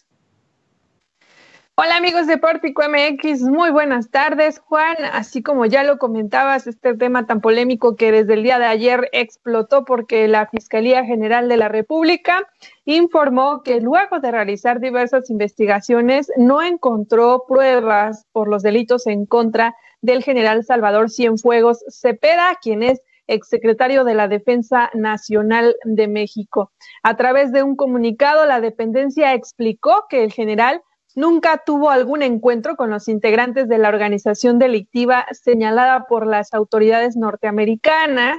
Hola 1.81 1.99
amigos 1.99 2.27
de 2.27 2.38
Pórtico 2.38 2.83
MX, 2.83 3.43
muy 3.43 3.71
buenas 3.71 4.11
tardes. 4.11 4.59
Juan, 4.59 4.97
así 5.12 5.45
como 5.45 5.64
ya 5.64 5.85
lo 5.85 5.99
comentabas, 5.99 6.67
este 6.67 6.97
tema 6.97 7.25
tan 7.29 7.41
polémico 7.41 7.95
que 7.95 8.11
desde 8.11 8.35
el 8.35 8.43
día 8.43 8.59
de 8.59 8.64
ayer 8.64 9.09
explotó 9.12 9.85
porque 9.85 10.27
la 10.27 10.49
Fiscalía 10.49 11.05
General 11.05 11.49
de 11.49 11.57
la 11.57 11.69
República 11.69 12.49
informó 12.85 13.62
que 13.62 13.81
luego 13.81 14.19
de 14.19 14.33
realizar 14.33 14.81
diversas 14.81 15.31
investigaciones 15.31 16.33
no 16.37 16.62
encontró 16.62 17.45
pruebas 17.47 18.27
por 18.33 18.49
los 18.49 18.64
delitos 18.64 19.07
en 19.07 19.25
contra 19.25 19.77
del 20.03 20.25
general 20.25 20.64
Salvador 20.64 21.11
Cienfuegos 21.11 21.85
Cepeda, 21.91 22.59
quien 22.61 22.83
es 22.83 23.03
exsecretario 23.29 24.03
de 24.03 24.14
la 24.14 24.27
Defensa 24.27 24.91
Nacional 24.95 25.77
de 25.85 26.09
México. 26.09 26.73
A 27.05 27.17
través 27.17 27.53
de 27.53 27.62
un 27.62 27.77
comunicado, 27.77 28.47
la 28.47 28.61
dependencia 28.61 29.35
explicó 29.35 30.07
que 30.11 30.25
el 30.25 30.33
general 30.33 30.83
nunca 31.18 31.64
tuvo 31.66 31.90
algún 31.90 32.22
encuentro 32.22 32.76
con 32.76 32.90
los 32.90 33.09
integrantes 33.09 33.68
de 33.68 33.76
la 33.78 33.88
organización 33.88 34.61
delictiva 34.61 35.26
señalada 35.33 36.07
por 36.07 36.28
las 36.28 36.54
autoridades 36.54 37.16
norteamericanas 37.16 38.38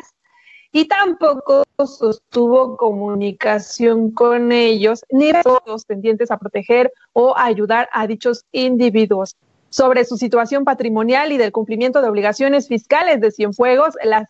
y 0.71 0.85
tampoco 0.85 1.63
sostuvo 1.77 2.77
comunicación 2.77 4.11
con 4.11 4.53
ellos 4.53 5.03
ni 5.11 5.31
los 5.65 5.85
tendientes 5.85 6.31
a 6.31 6.37
proteger 6.37 6.93
o 7.11 7.35
ayudar 7.37 7.89
a 7.91 8.07
dichos 8.07 8.45
individuos. 8.51 9.35
sobre 9.71 10.03
su 10.03 10.17
situación 10.17 10.63
patrimonial 10.63 11.31
y 11.31 11.37
del 11.37 11.51
cumplimiento 11.51 12.01
de 12.01 12.09
obligaciones 12.09 12.67
fiscales 12.67 13.21
de 13.21 13.29
Cienfuegos, 13.29 13.93
la 14.03 14.27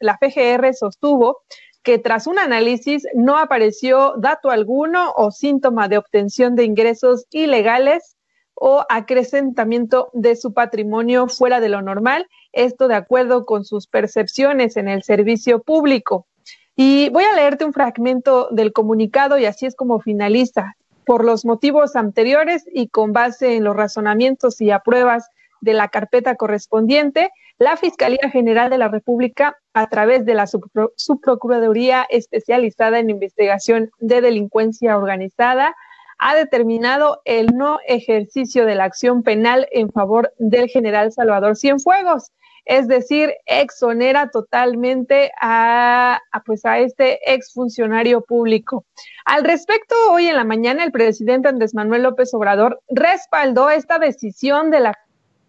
la 0.00 0.18
FGR 0.18 0.74
sostuvo 0.74 1.42
que 1.86 2.00
tras 2.00 2.26
un 2.26 2.40
análisis 2.40 3.06
no 3.14 3.38
apareció 3.38 4.14
dato 4.18 4.50
alguno 4.50 5.12
o 5.16 5.30
síntoma 5.30 5.86
de 5.86 5.98
obtención 5.98 6.56
de 6.56 6.64
ingresos 6.64 7.26
ilegales 7.30 8.16
o 8.56 8.84
acrecentamiento 8.88 10.10
de 10.12 10.34
su 10.34 10.52
patrimonio 10.52 11.28
fuera 11.28 11.60
de 11.60 11.68
lo 11.68 11.82
normal, 11.82 12.26
esto 12.50 12.88
de 12.88 12.96
acuerdo 12.96 13.46
con 13.46 13.64
sus 13.64 13.86
percepciones 13.86 14.76
en 14.76 14.88
el 14.88 15.04
servicio 15.04 15.62
público. 15.62 16.26
Y 16.74 17.08
voy 17.10 17.22
a 17.22 17.36
leerte 17.36 17.64
un 17.64 17.72
fragmento 17.72 18.48
del 18.50 18.72
comunicado 18.72 19.38
y 19.38 19.44
así 19.44 19.66
es 19.66 19.76
como 19.76 20.00
finaliza. 20.00 20.74
Por 21.04 21.24
los 21.24 21.44
motivos 21.44 21.94
anteriores 21.94 22.64
y 22.74 22.88
con 22.88 23.12
base 23.12 23.54
en 23.54 23.62
los 23.62 23.76
razonamientos 23.76 24.60
y 24.60 24.72
apruebas 24.72 25.28
de 25.60 25.74
la 25.74 25.86
carpeta 25.86 26.34
correspondiente, 26.34 27.30
la 27.58 27.76
Fiscalía 27.76 28.30
General 28.30 28.68
de 28.70 28.78
la 28.78 28.88
República, 28.88 29.56
a 29.72 29.88
través 29.88 30.24
de 30.26 30.34
la 30.34 30.46
Subprocuraduría 30.46 32.06
Especializada 32.10 32.98
en 32.98 33.10
Investigación 33.10 33.90
de 33.98 34.20
Delincuencia 34.20 34.96
Organizada, 34.96 35.74
ha 36.18 36.34
determinado 36.34 37.20
el 37.24 37.46
no 37.56 37.78
ejercicio 37.86 38.66
de 38.66 38.74
la 38.74 38.84
acción 38.84 39.22
penal 39.22 39.66
en 39.70 39.90
favor 39.90 40.32
del 40.38 40.68
general 40.68 41.12
Salvador 41.12 41.56
Cienfuegos, 41.56 42.32
es 42.64 42.88
decir, 42.88 43.32
exonera 43.46 44.30
totalmente 44.30 45.30
a, 45.40 46.20
pues 46.44 46.64
a 46.64 46.78
este 46.78 47.32
exfuncionario 47.32 48.22
público. 48.22 48.84
Al 49.24 49.44
respecto, 49.44 49.94
hoy 50.10 50.26
en 50.26 50.36
la 50.36 50.44
mañana 50.44 50.84
el 50.84 50.90
presidente 50.90 51.48
Andrés 51.48 51.74
Manuel 51.74 52.02
López 52.02 52.34
Obrador 52.34 52.80
respaldó 52.88 53.70
esta 53.70 53.98
decisión 53.98 54.70
de 54.70 54.80
la 54.80 54.98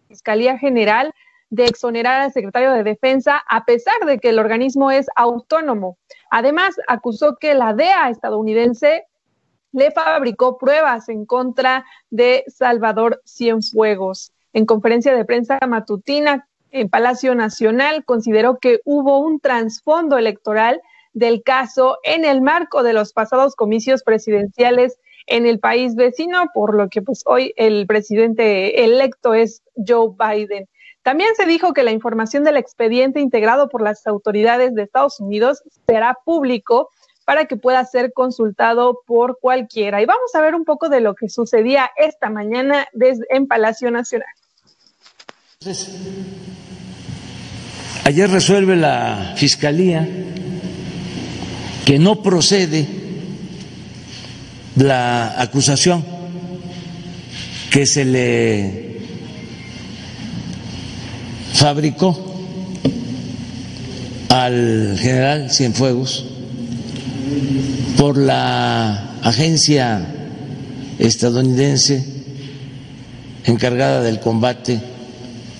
Fiscalía 0.07 0.57
General 0.57 1.11
de 1.49 1.65
exonerar 1.65 2.21
al 2.21 2.31
secretario 2.31 2.73
de 2.73 2.83
Defensa, 2.83 3.41
a 3.47 3.65
pesar 3.65 4.05
de 4.05 4.19
que 4.19 4.29
el 4.29 4.39
organismo 4.39 4.91
es 4.91 5.07
autónomo. 5.15 5.97
Además, 6.29 6.75
acusó 6.87 7.37
que 7.37 7.53
la 7.53 7.73
DEA 7.73 8.09
estadounidense 8.09 9.05
le 9.71 9.91
fabricó 9.91 10.57
pruebas 10.57 11.09
en 11.09 11.25
contra 11.25 11.85
de 12.09 12.43
Salvador 12.47 13.21
Cienfuegos. 13.25 14.31
En 14.53 14.65
conferencia 14.65 15.15
de 15.15 15.25
prensa 15.25 15.59
matutina 15.67 16.47
en 16.71 16.89
Palacio 16.89 17.35
Nacional, 17.35 18.03
consideró 18.03 18.57
que 18.59 18.79
hubo 18.85 19.19
un 19.19 19.39
trasfondo 19.39 20.17
electoral 20.17 20.81
del 21.13 21.43
caso 21.43 21.97
en 22.03 22.25
el 22.25 22.41
marco 22.41 22.83
de 22.83 22.93
los 22.93 23.13
pasados 23.13 23.55
comicios 23.55 24.03
presidenciales 24.03 24.99
en 25.25 25.45
el 25.45 25.59
país 25.59 25.95
vecino, 25.95 26.45
por 26.53 26.75
lo 26.75 26.89
que 26.89 27.01
pues 27.01 27.23
hoy 27.25 27.53
el 27.57 27.85
presidente 27.85 28.83
electo 28.83 29.33
es 29.33 29.61
Joe 29.75 30.11
Biden. 30.17 30.67
También 31.07 31.29
se 31.37 31.45
dijo 31.45 31.73
que 31.73 31.83
la 31.83 31.93
información 31.93 32.43
del 32.43 32.57
expediente 32.57 33.21
integrado 33.21 33.69
por 33.69 33.81
las 33.81 34.05
autoridades 34.07 34.75
de 34.75 34.83
Estados 34.83 35.21
Unidos 35.21 35.63
será 35.87 36.17
público 36.25 36.89
para 37.23 37.45
que 37.45 37.55
pueda 37.55 37.85
ser 37.85 38.11
consultado 38.11 38.99
por 39.07 39.39
cualquiera. 39.39 40.01
Y 40.01 40.05
vamos 40.05 40.35
a 40.35 40.41
ver 40.41 40.53
un 40.53 40.65
poco 40.65 40.89
de 40.89 40.99
lo 40.99 41.15
que 41.15 41.29
sucedía 41.29 41.89
esta 41.95 42.29
mañana 42.29 42.87
desde, 42.91 43.23
en 43.29 43.47
Palacio 43.47 43.89
Nacional. 43.89 44.27
ayer 48.03 48.29
resuelve 48.29 48.75
la 48.75 49.33
Fiscalía 49.37 50.05
que 51.85 51.99
no 51.99 52.21
procede 52.21 52.85
la 54.75 55.41
acusación 55.41 56.03
que 57.71 57.85
se 57.85 58.03
le 58.03 58.86
fabricó 61.57 62.15
al 64.29 64.95
general 64.99 65.49
Cienfuegos 65.49 66.23
por 67.97 68.15
la 68.15 69.17
agencia 69.23 70.05
estadounidense 70.99 72.05
encargada 73.45 74.03
del 74.03 74.19
combate 74.19 74.79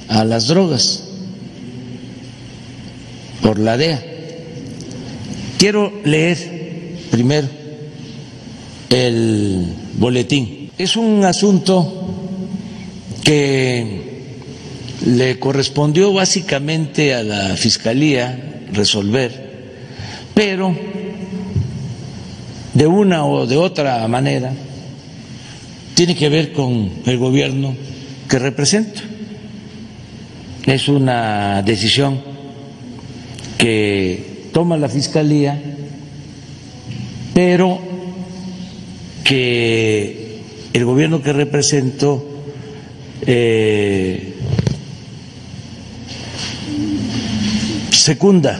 a 0.08 0.24
las 0.24 0.48
drogas, 0.48 1.04
por 3.42 3.58
la 3.58 3.76
DEA. 3.76 4.06
Quiero 5.58 5.92
leer 6.06 6.38
primero 7.10 7.48
el 8.92 9.74
boletín. 9.98 10.70
Es 10.78 10.96
un 10.96 11.26
asunto 11.26 12.08
que 13.24 14.07
le 15.06 15.40
correspondió 15.40 16.12
básicamente 16.14 17.14
a 17.14 17.24
la 17.24 17.56
Fiscalía 17.56 18.64
resolver, 18.72 19.48
pero 20.34 20.76
de 22.74 22.88
una 22.88 23.26
o 23.26 23.46
de 23.46 23.58
otra 23.58 24.08
manera 24.08 24.54
tiene 25.94 26.16
que 26.16 26.30
ver 26.30 26.52
con 26.54 26.92
el 27.06 27.18
gobierno 27.18 27.76
que 28.30 28.40
represento. 28.40 29.02
Es 30.66 30.88
una 30.90 31.62
decisión 31.64 32.22
que 33.58 34.50
toma 34.52 34.78
la 34.78 34.90
Fiscalía, 34.90 35.60
pero 37.34 37.80
que 39.24 40.40
el 40.74 40.86
gobierno 40.86 41.22
que 41.22 41.34
represento 41.34 42.24
eh, 43.26 44.37
secunda, 47.92 48.60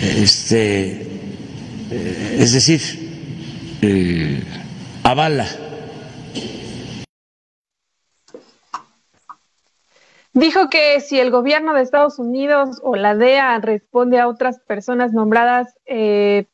este, 0.00 1.02
eh, 1.90 2.36
es 2.38 2.52
decir, 2.52 2.80
eh, 3.82 4.42
avala. 5.02 5.46
Dijo 10.32 10.70
que 10.70 11.00
si 11.00 11.18
el 11.18 11.32
gobierno 11.32 11.74
de 11.74 11.82
Estados 11.82 12.20
Unidos 12.20 12.80
o 12.84 12.94
la 12.94 13.16
DEA 13.16 13.58
responde 13.58 14.20
a 14.20 14.28
otras 14.28 14.60
personas 14.60 15.12
nombradas 15.12 15.74
eh, 15.84 16.46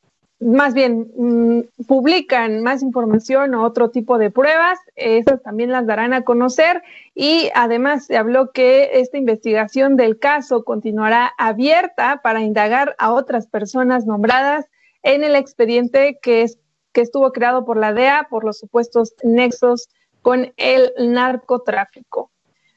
más 0.45 0.75
bien 0.75 1.11
mm, 1.17 1.85
publican 1.87 2.63
más 2.63 2.83
información 2.83 3.55
o 3.55 3.65
otro 3.65 3.91
tipo 3.91 4.19
de 4.19 4.31
pruebas, 4.31 4.79
esas 4.95 5.43
también 5.43 5.73
las 5.73 5.87
darán 5.87 6.13
a 6.13 6.23
conocer 6.23 6.83
y 7.15 7.49
además 7.55 8.07
se 8.07 8.19
habló 8.19 8.53
que 8.53 9.01
esta 9.01 9.17
investigación 9.17 9.97
del 9.97 10.19
caso 10.19 10.63
continuará 10.63 11.33
abierta 11.39 12.21
para 12.23 12.43
indagar 12.43 12.95
a 12.99 13.13
otras 13.13 13.47
personas 13.47 14.05
nombradas 14.05 14.67
en 15.03 15.25
el 15.25 15.35
expediente 15.35 16.19
que, 16.21 16.43
es, 16.43 16.59
que 16.93 17.01
estuvo 17.01 17.33
creado 17.33 17.65
por 17.65 17.79
la 17.79 17.95
DEA 17.95 18.27
por 18.29 18.45
los 18.45 18.59
supuestos 18.59 19.15
nexos 19.23 19.89
con 20.21 20.53
el 20.59 20.93
narcotráfico. 20.99 22.31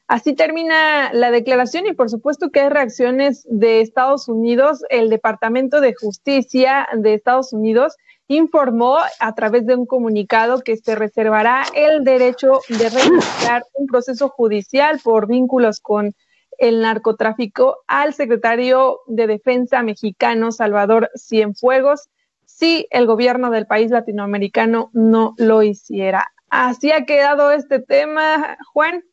Así 0.08 0.32
termina 0.32 1.12
la 1.12 1.30
declaración 1.30 1.86
y 1.86 1.92
por 1.92 2.08
supuesto 2.08 2.50
que 2.50 2.60
hay 2.60 2.70
reacciones 2.70 3.46
de 3.50 3.82
Estados 3.82 4.26
Unidos. 4.26 4.82
El 4.88 5.10
Departamento 5.10 5.82
de 5.82 5.94
Justicia 5.94 6.88
de 6.96 7.12
Estados 7.12 7.52
Unidos 7.52 7.94
informó 8.26 8.98
a 9.20 9.34
través 9.34 9.66
de 9.66 9.74
un 9.74 9.84
comunicado 9.84 10.60
que 10.62 10.78
se 10.78 10.94
reservará 10.94 11.64
el 11.74 12.04
derecho 12.04 12.60
de 12.70 12.88
reiniciar 12.88 13.64
un 13.74 13.86
proceso 13.86 14.30
judicial 14.30 14.98
por 15.04 15.26
vínculos 15.26 15.78
con 15.78 16.14
el 16.56 16.80
narcotráfico 16.80 17.76
al 17.86 18.14
secretario 18.14 19.00
de 19.08 19.26
Defensa 19.26 19.82
mexicano 19.82 20.52
Salvador 20.52 21.10
Cienfuegos 21.16 22.08
si 22.46 22.86
el 22.90 23.06
gobierno 23.06 23.50
del 23.50 23.66
país 23.66 23.90
latinoamericano 23.90 24.88
no 24.94 25.34
lo 25.36 25.62
hiciera. 25.62 26.28
Así 26.48 26.92
ha 26.92 27.04
quedado 27.04 27.50
este 27.50 27.78
tema, 27.78 28.56
Juan. 28.72 29.04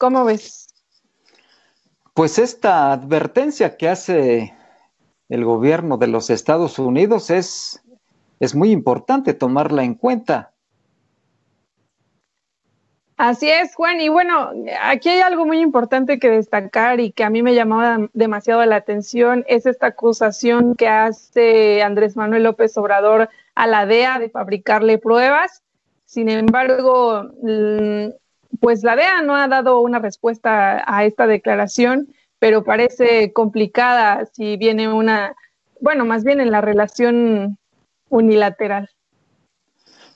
¿Cómo 0.00 0.24
ves? 0.24 0.66
Pues 2.14 2.38
esta 2.38 2.90
advertencia 2.90 3.76
que 3.76 3.86
hace 3.86 4.54
el 5.28 5.44
gobierno 5.44 5.98
de 5.98 6.06
los 6.06 6.30
Estados 6.30 6.78
Unidos 6.78 7.28
es, 7.28 7.82
es 8.40 8.54
muy 8.54 8.70
importante 8.70 9.34
tomarla 9.34 9.84
en 9.84 9.94
cuenta. 9.94 10.52
Así 13.18 13.50
es, 13.50 13.74
Juan. 13.74 14.00
Y 14.00 14.08
bueno, 14.08 14.52
aquí 14.82 15.10
hay 15.10 15.20
algo 15.20 15.44
muy 15.44 15.60
importante 15.60 16.18
que 16.18 16.30
destacar 16.30 16.98
y 16.98 17.12
que 17.12 17.22
a 17.22 17.28
mí 17.28 17.42
me 17.42 17.54
llamaba 17.54 18.08
demasiado 18.14 18.64
la 18.64 18.76
atención, 18.76 19.44
es 19.48 19.66
esta 19.66 19.88
acusación 19.88 20.76
que 20.76 20.88
hace 20.88 21.82
Andrés 21.82 22.16
Manuel 22.16 22.44
López 22.44 22.74
Obrador 22.78 23.28
a 23.54 23.66
la 23.66 23.84
DEA 23.84 24.18
de 24.18 24.30
fabricarle 24.30 24.96
pruebas. 24.96 25.62
Sin 26.06 26.30
embargo, 26.30 27.30
pues 28.58 28.82
la 28.82 28.96
DEA 28.96 29.22
no 29.22 29.36
ha 29.36 29.46
dado 29.48 29.80
una 29.80 29.98
respuesta 29.98 30.82
a 30.86 31.04
esta 31.04 31.26
declaración, 31.26 32.08
pero 32.38 32.64
parece 32.64 33.32
complicada 33.32 34.26
si 34.32 34.56
viene 34.56 34.92
una, 34.92 35.36
bueno, 35.80 36.04
más 36.04 36.24
bien 36.24 36.40
en 36.40 36.50
la 36.50 36.60
relación 36.60 37.58
unilateral. 38.08 38.90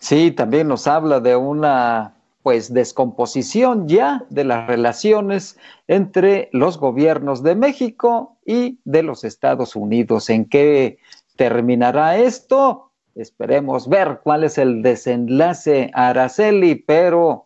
Sí, 0.01 0.33
también 0.33 0.69
nos 0.69 0.87
habla 0.87 1.21
de 1.21 1.37
una 1.37 2.15
pues 2.43 2.75
descomposición 2.75 3.89
ya 3.89 4.27
de 4.29 4.45
las 4.45 4.67
relaciones 4.67 5.57
entre 5.89 6.51
los 6.53 6.77
gobiernos 6.77 7.43
de 7.43 7.55
México 7.55 8.37
y 8.45 8.79
de 8.85 9.03
los 9.03 9.25
Estados 9.25 9.75
Unidos. 9.75 10.29
¿En 10.29 10.45
qué 10.45 10.99
terminará 11.37 12.19
esto? 12.19 12.91
Esperemos 13.15 13.89
ver 13.89 14.21
cuál 14.23 14.45
es 14.45 14.59
el 14.59 14.83
desenlace 14.83 15.91
Araceli, 15.95 16.75
pero 16.75 17.44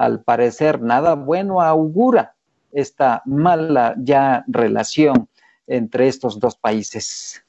al 0.00 0.22
parecer 0.22 0.80
nada 0.80 1.14
bueno 1.14 1.60
augura 1.60 2.34
esta 2.72 3.20
mala 3.26 3.94
ya 3.98 4.44
relación 4.46 5.28
entre 5.66 6.08
estos 6.08 6.40
dos 6.40 6.56
países. 6.56 7.44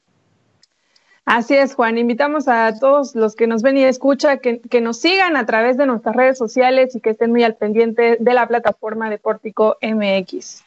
Así 1.23 1.55
es, 1.55 1.75
Juan. 1.75 1.97
Invitamos 1.97 2.49
a 2.49 2.77
todos 2.77 3.15
los 3.15 3.35
que 3.35 3.47
nos 3.47 3.61
ven 3.61 3.77
y 3.77 3.85
escuchan 3.85 4.39
que, 4.39 4.59
que, 4.59 4.81
nos 4.81 4.97
sigan 4.97 5.37
a 5.37 5.45
través 5.45 5.77
de 5.77 5.85
nuestras 5.85 6.13
redes 6.13 6.37
sociales 6.37 6.93
y 6.93 6.99
que 6.99 7.11
estén 7.11 7.31
muy 7.31 7.43
al 7.43 7.55
pendiente 7.55 8.17
de 8.19 8.33
la 8.33 8.45
plataforma 8.47 9.09
de 9.09 9.17
Pórtico 9.17 9.77
MX. 9.81 10.65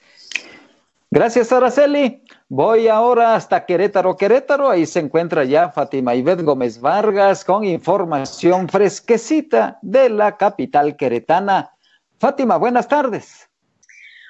Gracias, 1.15 1.53
Araceli. 1.53 2.25
Voy 2.49 2.89
ahora 2.89 3.37
hasta 3.37 3.65
Querétaro, 3.65 4.17
Querétaro. 4.17 4.69
Ahí 4.69 4.85
se 4.85 4.99
encuentra 4.99 5.45
ya 5.45 5.71
Fátima 5.71 6.13
Ivette 6.17 6.43
Gómez 6.43 6.81
Vargas 6.81 7.45
con 7.45 7.63
información 7.63 8.69
fresquecita 8.69 9.79
de 9.81 10.11
la 10.11 10.37
capital 10.37 10.97
queretana. 10.97 11.71
Fátima, 12.19 12.57
buenas 12.57 12.89
tardes. 12.89 13.49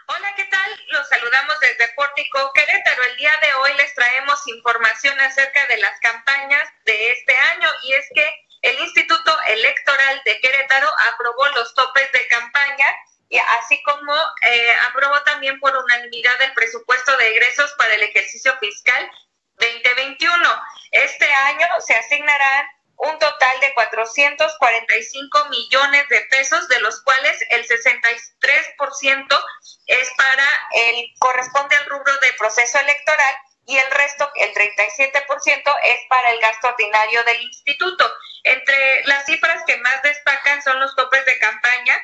Hola, 0.09 0.35
¿qué 0.37 0.45
tal? 0.45 0.71
Los 0.93 1.09
saludamos 1.09 1.59
desde 1.61 1.91
Pórtico 1.97 2.53
Querétaro. 2.53 3.03
El 3.13 3.17
día 3.17 3.33
de 3.41 3.55
hoy 3.63 3.71
les 3.79 3.95
traemos 3.95 4.47
información 4.47 5.19
acerca 5.21 5.67
de 5.69 5.79
las 5.79 5.99
campañas 6.01 6.69
de 6.85 7.13
este 7.13 7.35
año 7.35 7.69
y 7.85 7.95
es 7.95 8.07
que 8.15 8.29
el 8.61 8.79
Instituto 8.81 9.33
Electoral 9.49 10.21
de 10.27 10.39
Querétaro 10.39 10.89
aprobó 11.15 11.49
los 11.57 11.75
topes 11.75 12.13
de 12.13 12.29
campaña 12.29 12.89
así 13.39 13.83
como 13.83 14.13
eh, 14.43 14.75
aprobó 14.89 15.21
también 15.23 15.59
por 15.61 15.77
unanimidad 15.77 16.41
el 16.43 16.53
presupuesto 16.55 17.17
de 17.17 17.29
egresos 17.29 17.73
para 17.79 17.95
el 17.95 18.03
ejercicio 18.03 18.57
fiscal 18.59 19.11
2021. 19.59 20.63
Este 20.93 21.33
año 21.33 21.67
se 21.81 21.95
asignarán 21.95 22.67
un 22.97 23.19
total 23.19 23.61
de 23.61 23.75
445 23.75 25.49
millones 25.49 26.09
de 26.09 26.21
pesos, 26.31 26.69
de 26.69 26.81
los 26.81 27.03
cuales 27.03 27.39
el 27.51 27.67
63% 27.67 29.45
es 29.87 30.11
para 30.17 30.47
el 30.75 31.07
corresponde 31.19 31.77
al 31.77 31.87
rubro 31.87 32.13
de 32.19 32.33
proceso 32.35 32.79
electoral 32.79 33.35
y 33.67 33.79
el 33.79 33.91
resto, 33.91 34.31
el 34.37 34.53
37%, 34.53 35.77
es 35.85 36.01
para 36.09 36.31
el 36.31 36.41
gasto 36.41 36.69
ordinario 36.69 37.25
del 37.25 37.41
instituto. 37.43 38.11
Entre 38.45 39.05
las 39.07 39.25
cifras 39.25 39.63
que 39.67 39.77
más 39.79 40.03
destacan 40.03 40.63
son 40.63 40.79
los 40.81 40.95
topes 40.97 41.25
de 41.25 41.39
campaña 41.39 41.99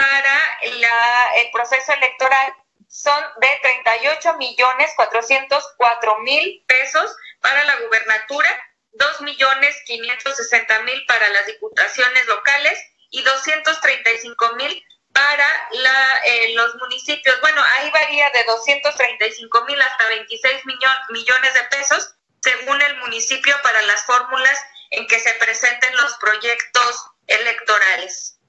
para 0.00 0.58
la, 0.78 1.32
el 1.36 1.50
proceso 1.50 1.92
electoral, 1.92 2.54
son 2.88 3.22
de 3.40 3.48
38 3.62 4.34
millones 4.38 4.90
404 4.96 6.18
mil 6.20 6.64
pesos 6.66 7.14
para 7.40 7.64
la 7.64 7.76
gubernatura, 7.76 8.50
2 8.92 9.20
millones 9.20 9.76
560 9.84 10.80
mil 10.82 11.04
para 11.06 11.28
las 11.28 11.46
diputaciones 11.46 12.26
locales 12.26 12.78
y 13.10 13.22
235 13.22 14.54
mil 14.56 14.82
para 15.12 15.68
la, 15.72 16.20
eh, 16.24 16.54
los 16.54 16.74
municipios. 16.76 17.38
Bueno, 17.42 17.62
ahí 17.62 17.90
varía 17.90 18.30
de 18.30 18.42
235 18.44 19.64
mil 19.66 19.80
hasta 19.82 20.08
26 20.08 20.62
millones 21.10 21.54
de 21.54 21.62
pesos 21.64 22.14
según 22.42 22.80
el 22.80 22.96
municipio 22.98 23.54
para 23.62 23.82
las 23.82 24.02
fórmulas 24.04 24.58
en 24.90 25.06
que 25.06 25.18
se 25.18 25.34
presenten 25.34 25.94
los 25.96 26.14
proyectos 26.14 27.04
electorales. 27.26 28.39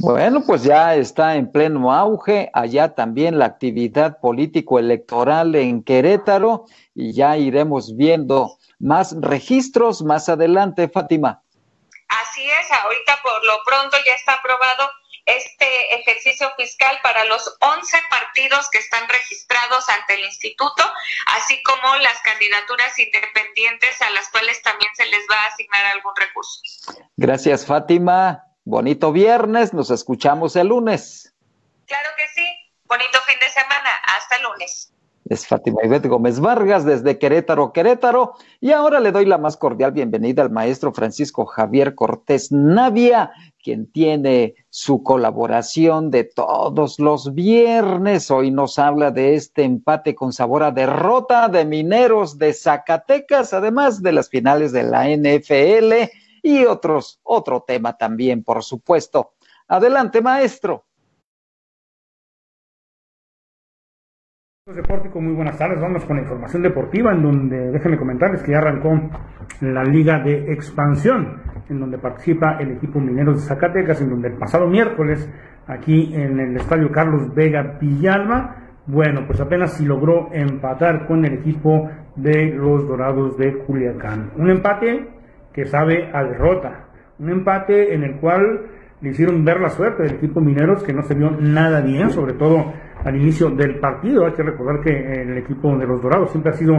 Bueno, 0.00 0.44
pues 0.46 0.62
ya 0.62 0.94
está 0.94 1.34
en 1.34 1.50
pleno 1.50 1.92
auge 1.92 2.50
allá 2.52 2.94
también 2.94 3.38
la 3.38 3.46
actividad 3.46 4.20
político-electoral 4.20 5.56
en 5.56 5.82
Querétaro 5.82 6.66
y 6.94 7.12
ya 7.14 7.36
iremos 7.36 7.96
viendo 7.96 8.58
más 8.78 9.16
registros 9.20 10.02
más 10.02 10.28
adelante, 10.28 10.88
Fátima. 10.88 11.42
Así 12.08 12.48
es, 12.48 12.70
ahorita 12.70 13.18
por 13.22 13.44
lo 13.44 13.58
pronto 13.66 13.96
ya 14.06 14.12
está 14.14 14.34
aprobado 14.34 14.88
este 15.26 15.94
ejercicio 16.00 16.50
fiscal 16.56 16.96
para 17.02 17.24
los 17.26 17.58
11 17.60 17.98
partidos 18.08 18.70
que 18.70 18.78
están 18.78 19.06
registrados 19.08 19.86
ante 19.90 20.14
el 20.14 20.24
instituto, 20.24 20.82
así 21.36 21.62
como 21.64 21.96
las 21.96 22.18
candidaturas 22.22 22.98
independientes 22.98 24.00
a 24.00 24.10
las 24.10 24.30
cuales 24.30 24.62
también 24.62 24.90
se 24.94 25.04
les 25.06 25.26
va 25.30 25.36
a 25.36 25.46
asignar 25.48 25.84
algún 25.86 26.12
recurso. 26.16 26.60
Gracias, 27.16 27.66
Fátima. 27.66 28.47
Bonito 28.68 29.12
viernes, 29.12 29.72
nos 29.72 29.90
escuchamos 29.90 30.54
el 30.54 30.66
lunes. 30.66 31.34
Claro 31.86 32.10
que 32.18 32.24
sí, 32.34 32.46
bonito 32.86 33.18
fin 33.26 33.38
de 33.40 33.48
semana, 33.48 33.88
hasta 34.14 34.36
el 34.36 34.42
lunes. 34.42 34.92
Es 35.24 35.46
Fátima 35.46 35.80
Ivette 35.84 36.06
Gómez 36.06 36.38
Vargas 36.38 36.84
desde 36.84 37.18
Querétaro, 37.18 37.72
Querétaro. 37.72 38.34
Y 38.60 38.72
ahora 38.72 39.00
le 39.00 39.10
doy 39.10 39.24
la 39.24 39.38
más 39.38 39.56
cordial 39.56 39.92
bienvenida 39.92 40.42
al 40.42 40.50
maestro 40.50 40.92
Francisco 40.92 41.46
Javier 41.46 41.94
Cortés 41.94 42.52
Navia, 42.52 43.30
quien 43.62 43.90
tiene 43.90 44.54
su 44.68 45.02
colaboración 45.02 46.10
de 46.10 46.24
todos 46.24 46.98
los 46.98 47.32
viernes. 47.34 48.30
Hoy 48.30 48.50
nos 48.50 48.78
habla 48.78 49.10
de 49.10 49.34
este 49.34 49.62
empate 49.62 50.14
con 50.14 50.34
sabor 50.34 50.62
a 50.62 50.72
derrota 50.72 51.48
de 51.48 51.64
mineros 51.64 52.36
de 52.36 52.52
Zacatecas, 52.52 53.54
además 53.54 54.02
de 54.02 54.12
las 54.12 54.28
finales 54.28 54.72
de 54.72 54.82
la 54.82 55.08
NFL 55.08 56.10
y 56.42 56.64
otros, 56.64 57.20
otro 57.22 57.64
tema 57.66 57.96
también, 57.96 58.42
por 58.42 58.62
supuesto. 58.62 59.32
Adelante, 59.68 60.20
maestro. 60.20 60.84
Deportivo, 64.66 65.22
muy 65.22 65.34
buenas 65.34 65.56
tardes. 65.56 65.80
Vamos 65.80 66.04
con 66.04 66.16
la 66.16 66.22
información 66.22 66.62
deportiva, 66.62 67.12
en 67.12 67.22
donde 67.22 67.70
déjenme 67.70 67.96
comentarles 67.96 68.42
que 68.42 68.52
ya 68.52 68.58
arrancó 68.58 68.90
la 69.62 69.82
Liga 69.82 70.18
de 70.22 70.52
Expansión, 70.52 71.40
en 71.70 71.80
donde 71.80 71.96
participa 71.96 72.58
el 72.60 72.72
equipo 72.72 73.00
Mineros 73.00 73.36
de 73.36 73.48
Zacatecas, 73.48 74.02
en 74.02 74.10
donde 74.10 74.28
el 74.28 74.36
pasado 74.36 74.66
miércoles, 74.66 75.26
aquí 75.66 76.14
en 76.14 76.38
el 76.38 76.56
estadio 76.56 76.92
Carlos 76.92 77.34
Vega 77.34 77.78
Villalba, 77.80 78.68
bueno, 78.86 79.26
pues 79.26 79.40
apenas 79.40 79.72
si 79.74 79.86
logró 79.86 80.28
empatar 80.32 81.06
con 81.06 81.24
el 81.24 81.34
equipo 81.34 81.88
de 82.16 82.50
los 82.54 82.86
Dorados 82.86 83.38
de 83.38 83.64
Culiacán. 83.64 84.32
Un 84.36 84.50
empate 84.50 85.17
que 85.58 85.66
sabe 85.66 86.08
a 86.12 86.22
derrota, 86.22 86.86
un 87.18 87.30
empate 87.30 87.92
en 87.92 88.04
el 88.04 88.20
cual 88.20 88.60
le 89.00 89.10
hicieron 89.10 89.44
ver 89.44 89.58
la 89.58 89.70
suerte 89.70 90.04
del 90.04 90.14
equipo 90.14 90.40
Mineros, 90.40 90.84
que 90.84 90.92
no 90.92 91.02
se 91.02 91.16
vio 91.16 91.32
nada 91.32 91.80
bien, 91.80 92.10
sobre 92.10 92.34
todo 92.34 92.72
al 93.04 93.16
inicio 93.16 93.50
del 93.50 93.80
partido. 93.80 94.24
Hay 94.24 94.34
que 94.34 94.44
recordar 94.44 94.84
que 94.84 95.22
el 95.22 95.36
equipo 95.36 95.76
de 95.76 95.84
los 95.84 96.00
Dorados 96.00 96.30
siempre 96.30 96.52
ha 96.52 96.54
sido 96.54 96.74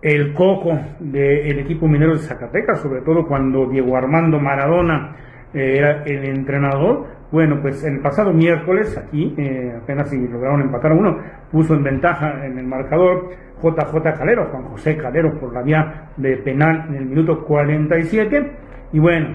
el 0.00 0.32
coco 0.32 0.70
del 1.00 1.58
equipo 1.58 1.86
minero 1.86 2.12
de 2.12 2.20
Zacatecas, 2.20 2.80
sobre 2.80 3.02
todo 3.02 3.26
cuando 3.26 3.68
Diego 3.68 3.94
Armando 3.94 4.40
Maradona 4.40 5.14
eh, 5.52 5.76
era 5.76 6.02
el 6.04 6.24
entrenador. 6.24 7.08
Bueno, 7.34 7.58
pues 7.60 7.82
el 7.82 7.98
pasado 7.98 8.32
miércoles, 8.32 8.96
aquí, 8.96 9.34
eh, 9.36 9.76
apenas 9.82 10.08
si 10.08 10.16
lograron 10.28 10.60
empatar 10.60 10.92
a 10.92 10.94
uno, 10.94 11.18
puso 11.50 11.74
en 11.74 11.82
ventaja 11.82 12.46
en 12.46 12.56
el 12.60 12.64
marcador 12.64 13.30
JJ 13.60 14.16
Calero, 14.16 14.50
Juan 14.52 14.66
José 14.66 14.96
Calero, 14.96 15.36
por 15.40 15.52
la 15.52 15.62
vía 15.62 16.10
de 16.16 16.36
penal 16.36 16.86
en 16.90 16.94
el 16.94 17.06
minuto 17.06 17.44
47. 17.44 18.52
Y 18.92 19.00
bueno, 19.00 19.34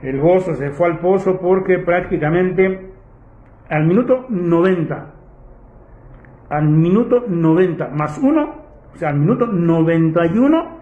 el 0.00 0.20
gozo 0.20 0.54
se 0.54 0.70
fue 0.70 0.90
al 0.90 1.00
pozo 1.00 1.40
porque 1.40 1.80
prácticamente 1.80 2.92
al 3.68 3.84
minuto 3.84 4.26
90, 4.28 5.14
al 6.50 6.68
minuto 6.68 7.24
90 7.26 7.88
más 7.88 8.16
uno, 8.18 8.62
o 8.94 8.96
sea, 8.96 9.08
al 9.08 9.18
minuto 9.18 9.48
91, 9.48 10.78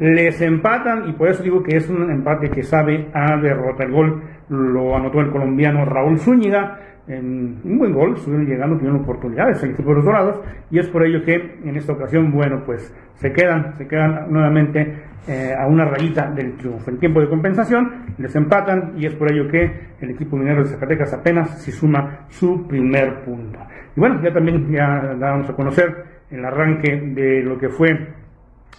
les 0.00 0.38
empatan 0.42 1.08
y 1.08 1.14
por 1.14 1.28
eso 1.28 1.42
digo 1.42 1.62
que 1.62 1.78
es 1.78 1.88
un 1.88 2.10
empate 2.10 2.50
que 2.50 2.62
sabe 2.62 3.08
a 3.14 3.38
derrota. 3.38 3.84
El 3.84 3.92
gol 3.92 4.22
lo 4.50 4.96
anotó 4.96 5.20
el 5.20 5.30
colombiano 5.30 5.84
Raúl 5.84 6.18
Zúñiga, 6.18 6.78
en 7.06 7.60
un 7.64 7.78
buen 7.78 7.92
gol, 7.92 8.14
estuvieron 8.14 8.46
llegando, 8.46 8.76
tuvieron 8.76 9.00
oportunidades 9.00 9.62
el 9.62 9.70
equipo 9.70 9.90
de 9.90 9.96
los 9.96 10.04
Dorados 10.04 10.40
y 10.70 10.78
es 10.78 10.88
por 10.88 11.04
ello 11.04 11.24
que 11.24 11.58
en 11.64 11.76
esta 11.76 11.92
ocasión, 11.92 12.30
bueno, 12.30 12.62
pues 12.64 12.94
se 13.14 13.32
quedan, 13.32 13.74
se 13.76 13.88
quedan 13.88 14.30
nuevamente 14.30 15.02
eh, 15.26 15.54
a 15.58 15.66
una 15.66 15.84
rayita 15.86 16.30
del 16.30 16.56
triunfo. 16.56 16.90
En 16.90 16.98
tiempo 16.98 17.20
de 17.20 17.28
compensación 17.28 18.14
les 18.18 18.34
empatan 18.36 18.94
y 18.96 19.06
es 19.06 19.14
por 19.14 19.32
ello 19.32 19.48
que 19.48 19.90
el 20.00 20.10
equipo 20.10 20.36
minero 20.36 20.62
de 20.62 20.68
Zacatecas 20.68 21.12
apenas 21.14 21.62
se 21.62 21.72
suma 21.72 22.26
su 22.28 22.66
primer 22.66 23.24
punto. 23.24 23.58
Y 23.96 24.00
bueno, 24.00 24.20
ya 24.22 24.32
también 24.32 24.70
ya 24.70 25.14
damos 25.18 25.48
a 25.48 25.54
conocer 25.54 26.04
el 26.30 26.44
arranque 26.44 26.96
de 26.96 27.42
lo 27.42 27.58
que 27.58 27.68
fue 27.68 27.88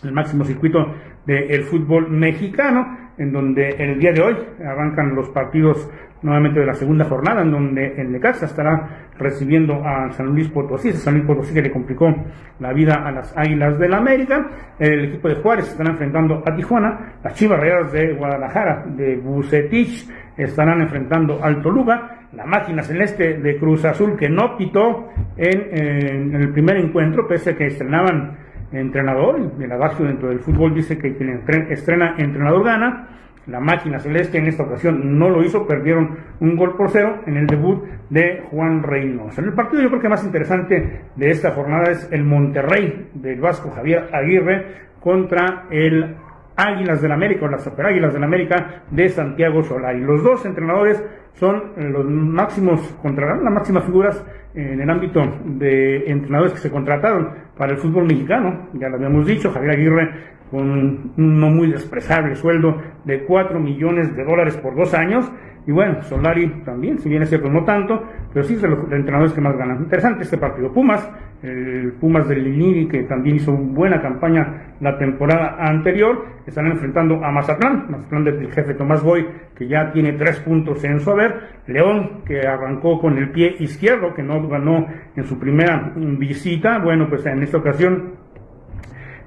el 0.04 0.12
máximo 0.12 0.44
circuito 0.44 0.80
del 1.26 1.64
fútbol 1.64 2.10
mexicano, 2.10 3.01
en 3.22 3.32
donde 3.32 3.70
el 3.78 4.00
día 4.00 4.12
de 4.12 4.22
hoy 4.22 4.36
arrancan 4.66 5.14
los 5.14 5.30
partidos 5.30 5.88
nuevamente 6.24 6.60
de 6.60 6.66
la 6.66 6.74
segunda 6.74 7.06
jornada, 7.06 7.42
en 7.42 7.52
donde 7.52 7.94
el 7.98 8.12
Necaxa 8.12 8.46
estará 8.46 9.10
recibiendo 9.18 9.76
a 9.86 10.12
San 10.12 10.28
Luis 10.28 10.50
Potosí, 10.50 10.92
San 10.94 11.16
Luis 11.16 11.26
Potosí 11.26 11.54
que 11.54 11.62
le 11.62 11.72
complicó 11.72 12.14
la 12.60 12.74
vida 12.74 12.96
a 13.06 13.12
las 13.12 13.36
Águilas 13.38 13.78
del 13.78 13.92
la 13.92 13.98
América, 13.98 14.50
el 14.80 15.06
equipo 15.06 15.28
de 15.28 15.36
Juárez 15.36 15.70
estará 15.70 15.92
enfrentando 15.92 16.42
a 16.46 16.56
Tijuana, 16.56 17.14
las 17.24 17.34
Chivas 17.36 17.60
Rayadas 17.60 17.92
de 17.92 18.14
Guadalajara, 18.14 18.86
de 18.88 19.18
Bucetich, 19.18 20.10
estarán 20.38 20.82
enfrentando 20.82 21.44
al 21.44 21.62
Toluca, 21.62 22.22
la 22.34 22.46
máquina 22.46 22.82
celeste 22.82 23.38
de 23.38 23.58
Cruz 23.58 23.86
Azul 23.86 24.16
que 24.18 24.30
no 24.30 24.58
pitó 24.58 25.10
en, 25.38 26.34
el 26.34 26.52
primer 26.54 26.78
encuentro, 26.78 27.28
pese 27.28 27.52
a 27.52 27.56
que 27.56 27.68
estrenaban 27.68 28.38
entrenador, 28.72 29.40
el 29.60 29.72
adagio 29.72 30.06
dentro 30.06 30.30
del 30.30 30.40
fútbol 30.40 30.74
dice 30.74 30.98
que 30.98 31.16
quien 31.16 31.44
estrena 31.70 32.16
entrenador 32.18 32.64
gana, 32.64 33.08
la 33.48 33.60
máquina 33.60 34.00
celeste 34.00 34.38
en 34.38 34.48
esta 34.48 34.64
ocasión 34.64 35.18
no 35.18 35.30
lo 35.30 35.44
hizo, 35.44 35.66
perdieron 35.66 36.18
un 36.40 36.56
gol 36.56 36.76
por 36.76 36.90
cero 36.90 37.22
en 37.26 37.38
el 37.38 37.48
debut 37.48 37.84
de 38.10 38.44
Juan 38.52 38.84
Reynoso. 38.84 39.42
En 39.42 39.48
el 39.48 39.54
partido 39.54 39.82
yo 39.82 39.90
creo 39.90 40.02
que 40.02 40.10
más 40.10 40.24
interesante 40.24 41.02
de 41.16 41.30
esta 41.30 41.52
jornada 41.52 41.92
es 41.92 42.08
el 42.12 42.24
Monterrey 42.24 43.10
del 43.14 43.42
Vasco 43.42 43.72
Javier 43.72 44.10
Aguirre 44.14 44.66
contra 45.00 45.66
el 45.72 46.16
Águilas 46.56 47.02
del 47.02 47.12
América 47.12 47.46
o 47.46 47.50
las 47.50 47.64
Super 47.64 47.88
Águilas 47.88 48.14
del 48.14 48.24
América 48.24 48.84
de 48.92 49.10
Santiago 49.10 49.64
Solari. 49.64 50.02
Los 50.02 50.24
dos 50.24 50.46
entrenadores 50.46 51.04
son 51.34 51.72
los 51.78 52.06
máximos, 52.06 52.80
contra 53.02 53.36
las 53.36 53.54
máximas 53.54 53.86
figuras 53.86 54.24
en 54.54 54.82
el 54.82 54.90
ámbito 54.90 55.22
de 55.46 56.10
entrenadores 56.10 56.54
que 56.54 56.60
se 56.60 56.72
contrataron 56.72 57.30
para 57.58 57.74
el 57.74 57.78
fútbol 57.78 58.06
mexicano. 58.06 58.70
Ya 58.74 58.90
lo 58.90 58.96
habíamos 58.96 59.26
dicho, 59.26 59.52
Javier 59.52 59.72
Aguirre 59.72 60.32
con 60.52 60.70
un 60.70 61.14
no 61.18 61.50
muy 61.50 61.72
despreciable 61.72 62.36
sueldo 62.36 62.76
de 63.06 63.24
4 63.24 63.58
millones 63.60 64.14
de 64.16 64.26
dólares 64.26 64.58
por 64.58 64.76
dos 64.76 64.94
años. 64.94 65.32
Y 65.66 65.72
bueno, 65.72 66.02
Solari 66.02 66.64
también, 66.66 67.00
si 67.00 67.08
bien 67.08 67.22
es 67.22 67.30
cierto, 67.30 67.50
no 67.50 67.64
tanto, 67.64 68.04
pero 68.34 68.46
sí 68.46 68.54
es 68.54 68.62
los 68.62 68.92
entrenadores 68.92 69.34
que 69.34 69.42
más 69.42 69.58
ganan. 69.58 69.80
Interesante 69.80 70.24
este 70.24 70.38
partido. 70.38 70.72
Pumas, 70.72 71.10
el 71.44 71.94
Pumas 72.00 72.28
del 72.28 72.44
Lini, 72.44 72.88
que 72.88 73.04
también 73.04 73.38
hizo 73.38 73.52
buena 73.52 74.02
campaña 74.02 74.76
la 74.80 74.98
temporada 74.98 75.58
anterior, 75.60 76.26
están 76.46 76.68
enfrentando 76.68 77.24
a 77.24 77.32
Mazatlán, 77.32 77.88
Mazatlán 77.90 78.24
del 78.24 78.52
jefe 78.52 78.74
Tomás 78.74 79.04
Boy, 79.04 79.28
que 79.56 79.68
ya 79.68 79.92
tiene 79.92 80.14
tres 80.14 80.40
puntos 80.40 80.84
en 80.84 81.00
su 81.00 81.12
haber. 81.12 81.62
León, 81.68 82.22
que 82.26 82.48
arrancó 82.48 83.00
con 83.00 83.18
el 83.18 83.32
pie 83.32 83.56
izquierdo, 83.60 84.14
que 84.14 84.24
no 84.24 84.48
ganó 84.48 84.88
en 85.16 85.24
su 85.26 85.38
primera 85.40 85.92
visita. 85.96 86.80
Bueno, 86.80 87.08
pues 87.10 87.26
en 87.26 87.44
esta 87.44 87.58
ocasión 87.58 88.21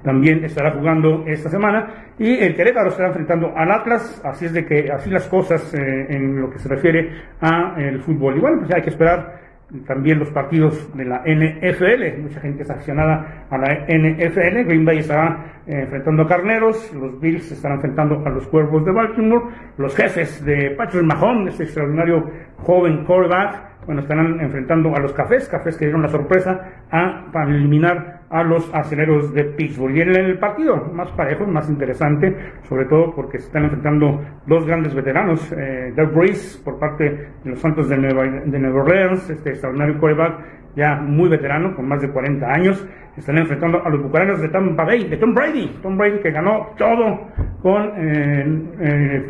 también 0.05 0.45
estará 0.45 0.71
jugando 0.71 1.25
esta 1.27 1.49
semana. 1.49 2.13
Y 2.17 2.37
el 2.37 2.55
Querétaro 2.55 2.89
estará 2.89 3.09
enfrentando 3.09 3.51
al 3.57 3.71
Atlas, 3.71 4.21
así 4.23 4.45
es 4.45 4.53
de 4.53 4.65
que 4.65 4.89
así 4.91 5.09
las 5.09 5.27
cosas 5.27 5.73
eh, 5.73 6.05
en 6.09 6.39
lo 6.39 6.49
que 6.49 6.59
se 6.59 6.69
refiere 6.69 7.09
a 7.41 7.75
el 7.77 7.99
fútbol. 8.01 8.37
Y 8.37 8.39
bueno, 8.39 8.59
pues 8.59 8.73
hay 8.73 8.83
que 8.83 8.91
esperar 8.91 9.43
también 9.87 10.19
los 10.19 10.29
partidos 10.29 10.95
de 10.95 11.05
la 11.05 11.23
NFL, 11.25 12.21
mucha 12.21 12.39
gente 12.39 12.61
es 12.61 12.69
accionada 12.69 13.47
a 13.49 13.57
la 13.57 13.73
NFL, 13.87 14.63
Green 14.67 14.85
Bay 14.85 14.99
estará 14.99 15.63
eh, 15.65 15.81
enfrentando 15.81 16.21
a 16.21 16.27
Carneros, 16.27 16.93
los 16.93 17.19
Bills 17.19 17.51
estarán 17.51 17.77
enfrentando 17.77 18.23
a 18.25 18.29
los 18.29 18.47
Cuervos 18.47 18.85
de 18.85 18.91
Baltimore, 18.91 19.45
los 19.77 19.95
jefes 19.95 20.45
de 20.45 20.75
Patrick 20.77 21.03
Mahomes, 21.03 21.53
este 21.53 21.63
extraordinario 21.63 22.23
joven 22.57 23.03
quarterback, 23.05 23.85
bueno, 23.87 24.01
estarán 24.01 24.39
enfrentando 24.39 24.95
a 24.95 24.99
los 24.99 25.13
cafés, 25.13 25.49
cafés 25.49 25.77
que 25.77 25.85
dieron 25.85 26.03
la 26.03 26.09
sorpresa 26.09 26.83
a, 26.91 27.25
para 27.31 27.49
eliminar 27.49 28.14
a 28.29 28.43
los 28.43 28.73
aceleros 28.73 29.33
de 29.33 29.43
Pittsburgh. 29.43 29.95
Y 29.95 30.01
en 30.01 30.15
el 30.15 30.39
partido 30.39 30.75
más 30.93 31.11
parejo, 31.11 31.45
más 31.45 31.69
interesante, 31.69 32.35
sobre 32.67 32.85
todo 32.85 33.13
porque 33.15 33.39
se 33.39 33.47
están 33.47 33.65
enfrentando 33.65 34.21
dos 34.45 34.65
grandes 34.65 34.93
veteranos, 34.93 35.51
eh, 35.51 35.93
Doug 35.95 36.11
Breeze 36.13 36.59
por 36.63 36.79
parte 36.79 37.03
de 37.43 37.49
los 37.49 37.59
Santos 37.59 37.89
de 37.89 37.97
Nueva, 37.97 38.23
de 38.23 38.59
Nueva 38.59 38.81
Orleans, 38.81 39.29
este 39.29 39.51
extraordinario 39.51 39.99
quarterback 39.99 40.64
ya 40.75 40.95
muy 40.95 41.29
veterano, 41.29 41.75
con 41.75 41.87
más 41.87 42.01
de 42.01 42.09
40 42.09 42.45
años, 42.45 42.87
están 43.17 43.37
enfrentando 43.37 43.83
a 43.83 43.89
los 43.89 44.01
bucaneros 44.03 44.41
de 44.41 44.49
Tampa 44.49 44.83
Bay, 44.83 45.07
de 45.07 45.17
Tom 45.17 45.33
Brady, 45.33 45.79
Tom 45.81 45.97
Brady 45.97 46.19
que 46.19 46.31
ganó 46.31 46.73
todo 46.77 47.27
con, 47.61 47.91
eh, 47.97 48.63
eh, 48.81 49.29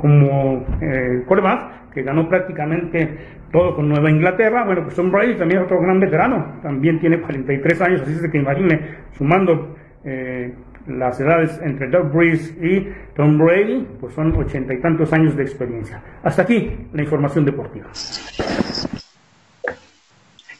como 0.00 0.64
eh, 0.80 1.22
quarterback, 1.26 1.90
que 1.92 2.02
ganó 2.02 2.28
prácticamente 2.28 3.16
todo 3.52 3.76
con 3.76 3.88
Nueva 3.88 4.10
Inglaterra. 4.10 4.64
Bueno, 4.64 4.82
pues 4.84 4.96
Tom 4.96 5.10
Brady 5.10 5.36
también 5.36 5.60
es 5.60 5.66
otro 5.66 5.80
gran 5.80 6.00
veterano, 6.00 6.60
también 6.62 6.98
tiene 6.98 7.20
43 7.20 7.80
años, 7.82 8.02
así 8.02 8.12
es 8.12 8.30
que 8.30 8.38
imagine, 8.38 8.80
sumando 9.12 9.76
las 10.86 11.18
edades 11.18 11.58
entre 11.62 11.88
Doug 11.88 12.12
Breeze 12.12 12.54
y 12.60 12.88
Tom 13.16 13.38
Brady, 13.38 13.86
pues 14.00 14.14
son 14.14 14.36
ochenta 14.36 14.74
y 14.74 14.80
tantos 14.80 15.12
años 15.12 15.36
de 15.36 15.42
experiencia. 15.42 16.02
Hasta 16.22 16.42
aquí 16.42 16.88
la 16.92 17.02
información 17.02 17.44
deportiva. 17.44 17.86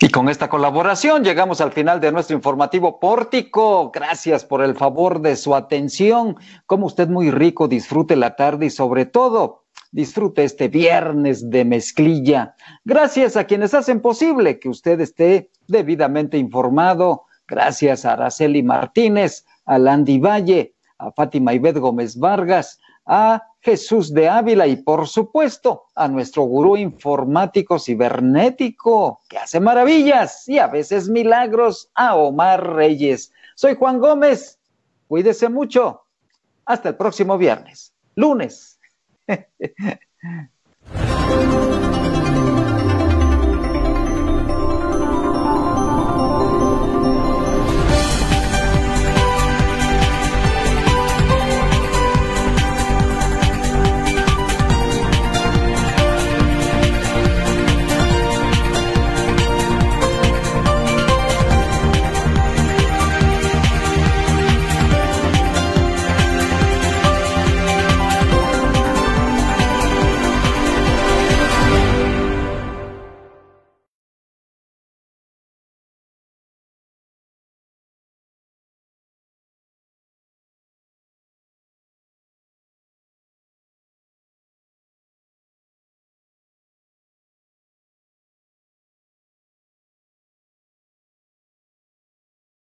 Y 0.01 0.09
con 0.09 0.29
esta 0.29 0.49
colaboración 0.49 1.23
llegamos 1.23 1.61
al 1.61 1.73
final 1.73 2.01
de 2.01 2.13
nuestro 2.13 2.37
informativo 2.37 2.99
pórtico. 2.99 3.91
Gracias 3.93 4.45
por 4.45 4.63
el 4.63 4.75
favor 4.75 5.21
de 5.21 5.37
su 5.37 5.55
atención. 5.55 6.37
Como 6.67 6.87
usted 6.87 7.09
muy 7.09 7.31
rico, 7.31 7.69
disfrute 7.69 8.17
la 8.17 8.37
tarde 8.37 8.67
y 8.67 8.71
sobre 8.71 9.07
todo 9.07 9.65
disfrute 9.93 10.43
este 10.43 10.67
viernes 10.67 11.49
de 11.51 11.65
mezclilla. 11.65 12.57
Gracias 12.85 13.37
a 13.37 13.45
quienes 13.45 13.75
hacen 13.75 14.01
posible 14.01 14.59
que 14.59 14.69
usted 14.69 15.01
esté 15.01 15.51
debidamente 15.69 16.37
informado. 16.37 17.27
Gracias 17.47 18.05
a 18.05 18.15
Araceli 18.15 18.65
Martínez, 18.65 19.47
a 19.65 19.79
Landy 19.79 20.19
Valle, 20.19 20.75
a 20.99 21.13
Fátima 21.13 21.55
Ibed 21.55 21.79
Gómez 21.79 22.19
Vargas, 22.19 22.81
a 23.07 23.43
Jesús 23.65 24.13
de 24.13 24.29
Ávila 24.29 24.67
y 24.67 24.77
por 24.77 25.09
supuesto 25.09 25.85
a 25.95 26.07
nuestro 26.07 26.43
gurú 26.43 26.77
informático 26.77 27.79
cibernético 27.79 29.23
que 29.27 29.39
hace 29.39 29.59
maravillas 29.59 30.47
y 30.49 30.59
a 30.59 30.67
veces 30.67 31.09
milagros, 31.09 31.91
a 31.95 32.15
Omar 32.15 32.75
Reyes. 32.75 33.33
Soy 33.57 33.75
Juan 33.77 34.01
Gómez, 34.01 34.59
cuídese 35.09 35.49
mucho. 35.49 36.03
Hasta 36.67 36.91
el 36.91 36.97
próximo 36.97 37.39
viernes, 37.39 37.95
lunes. 38.15 38.79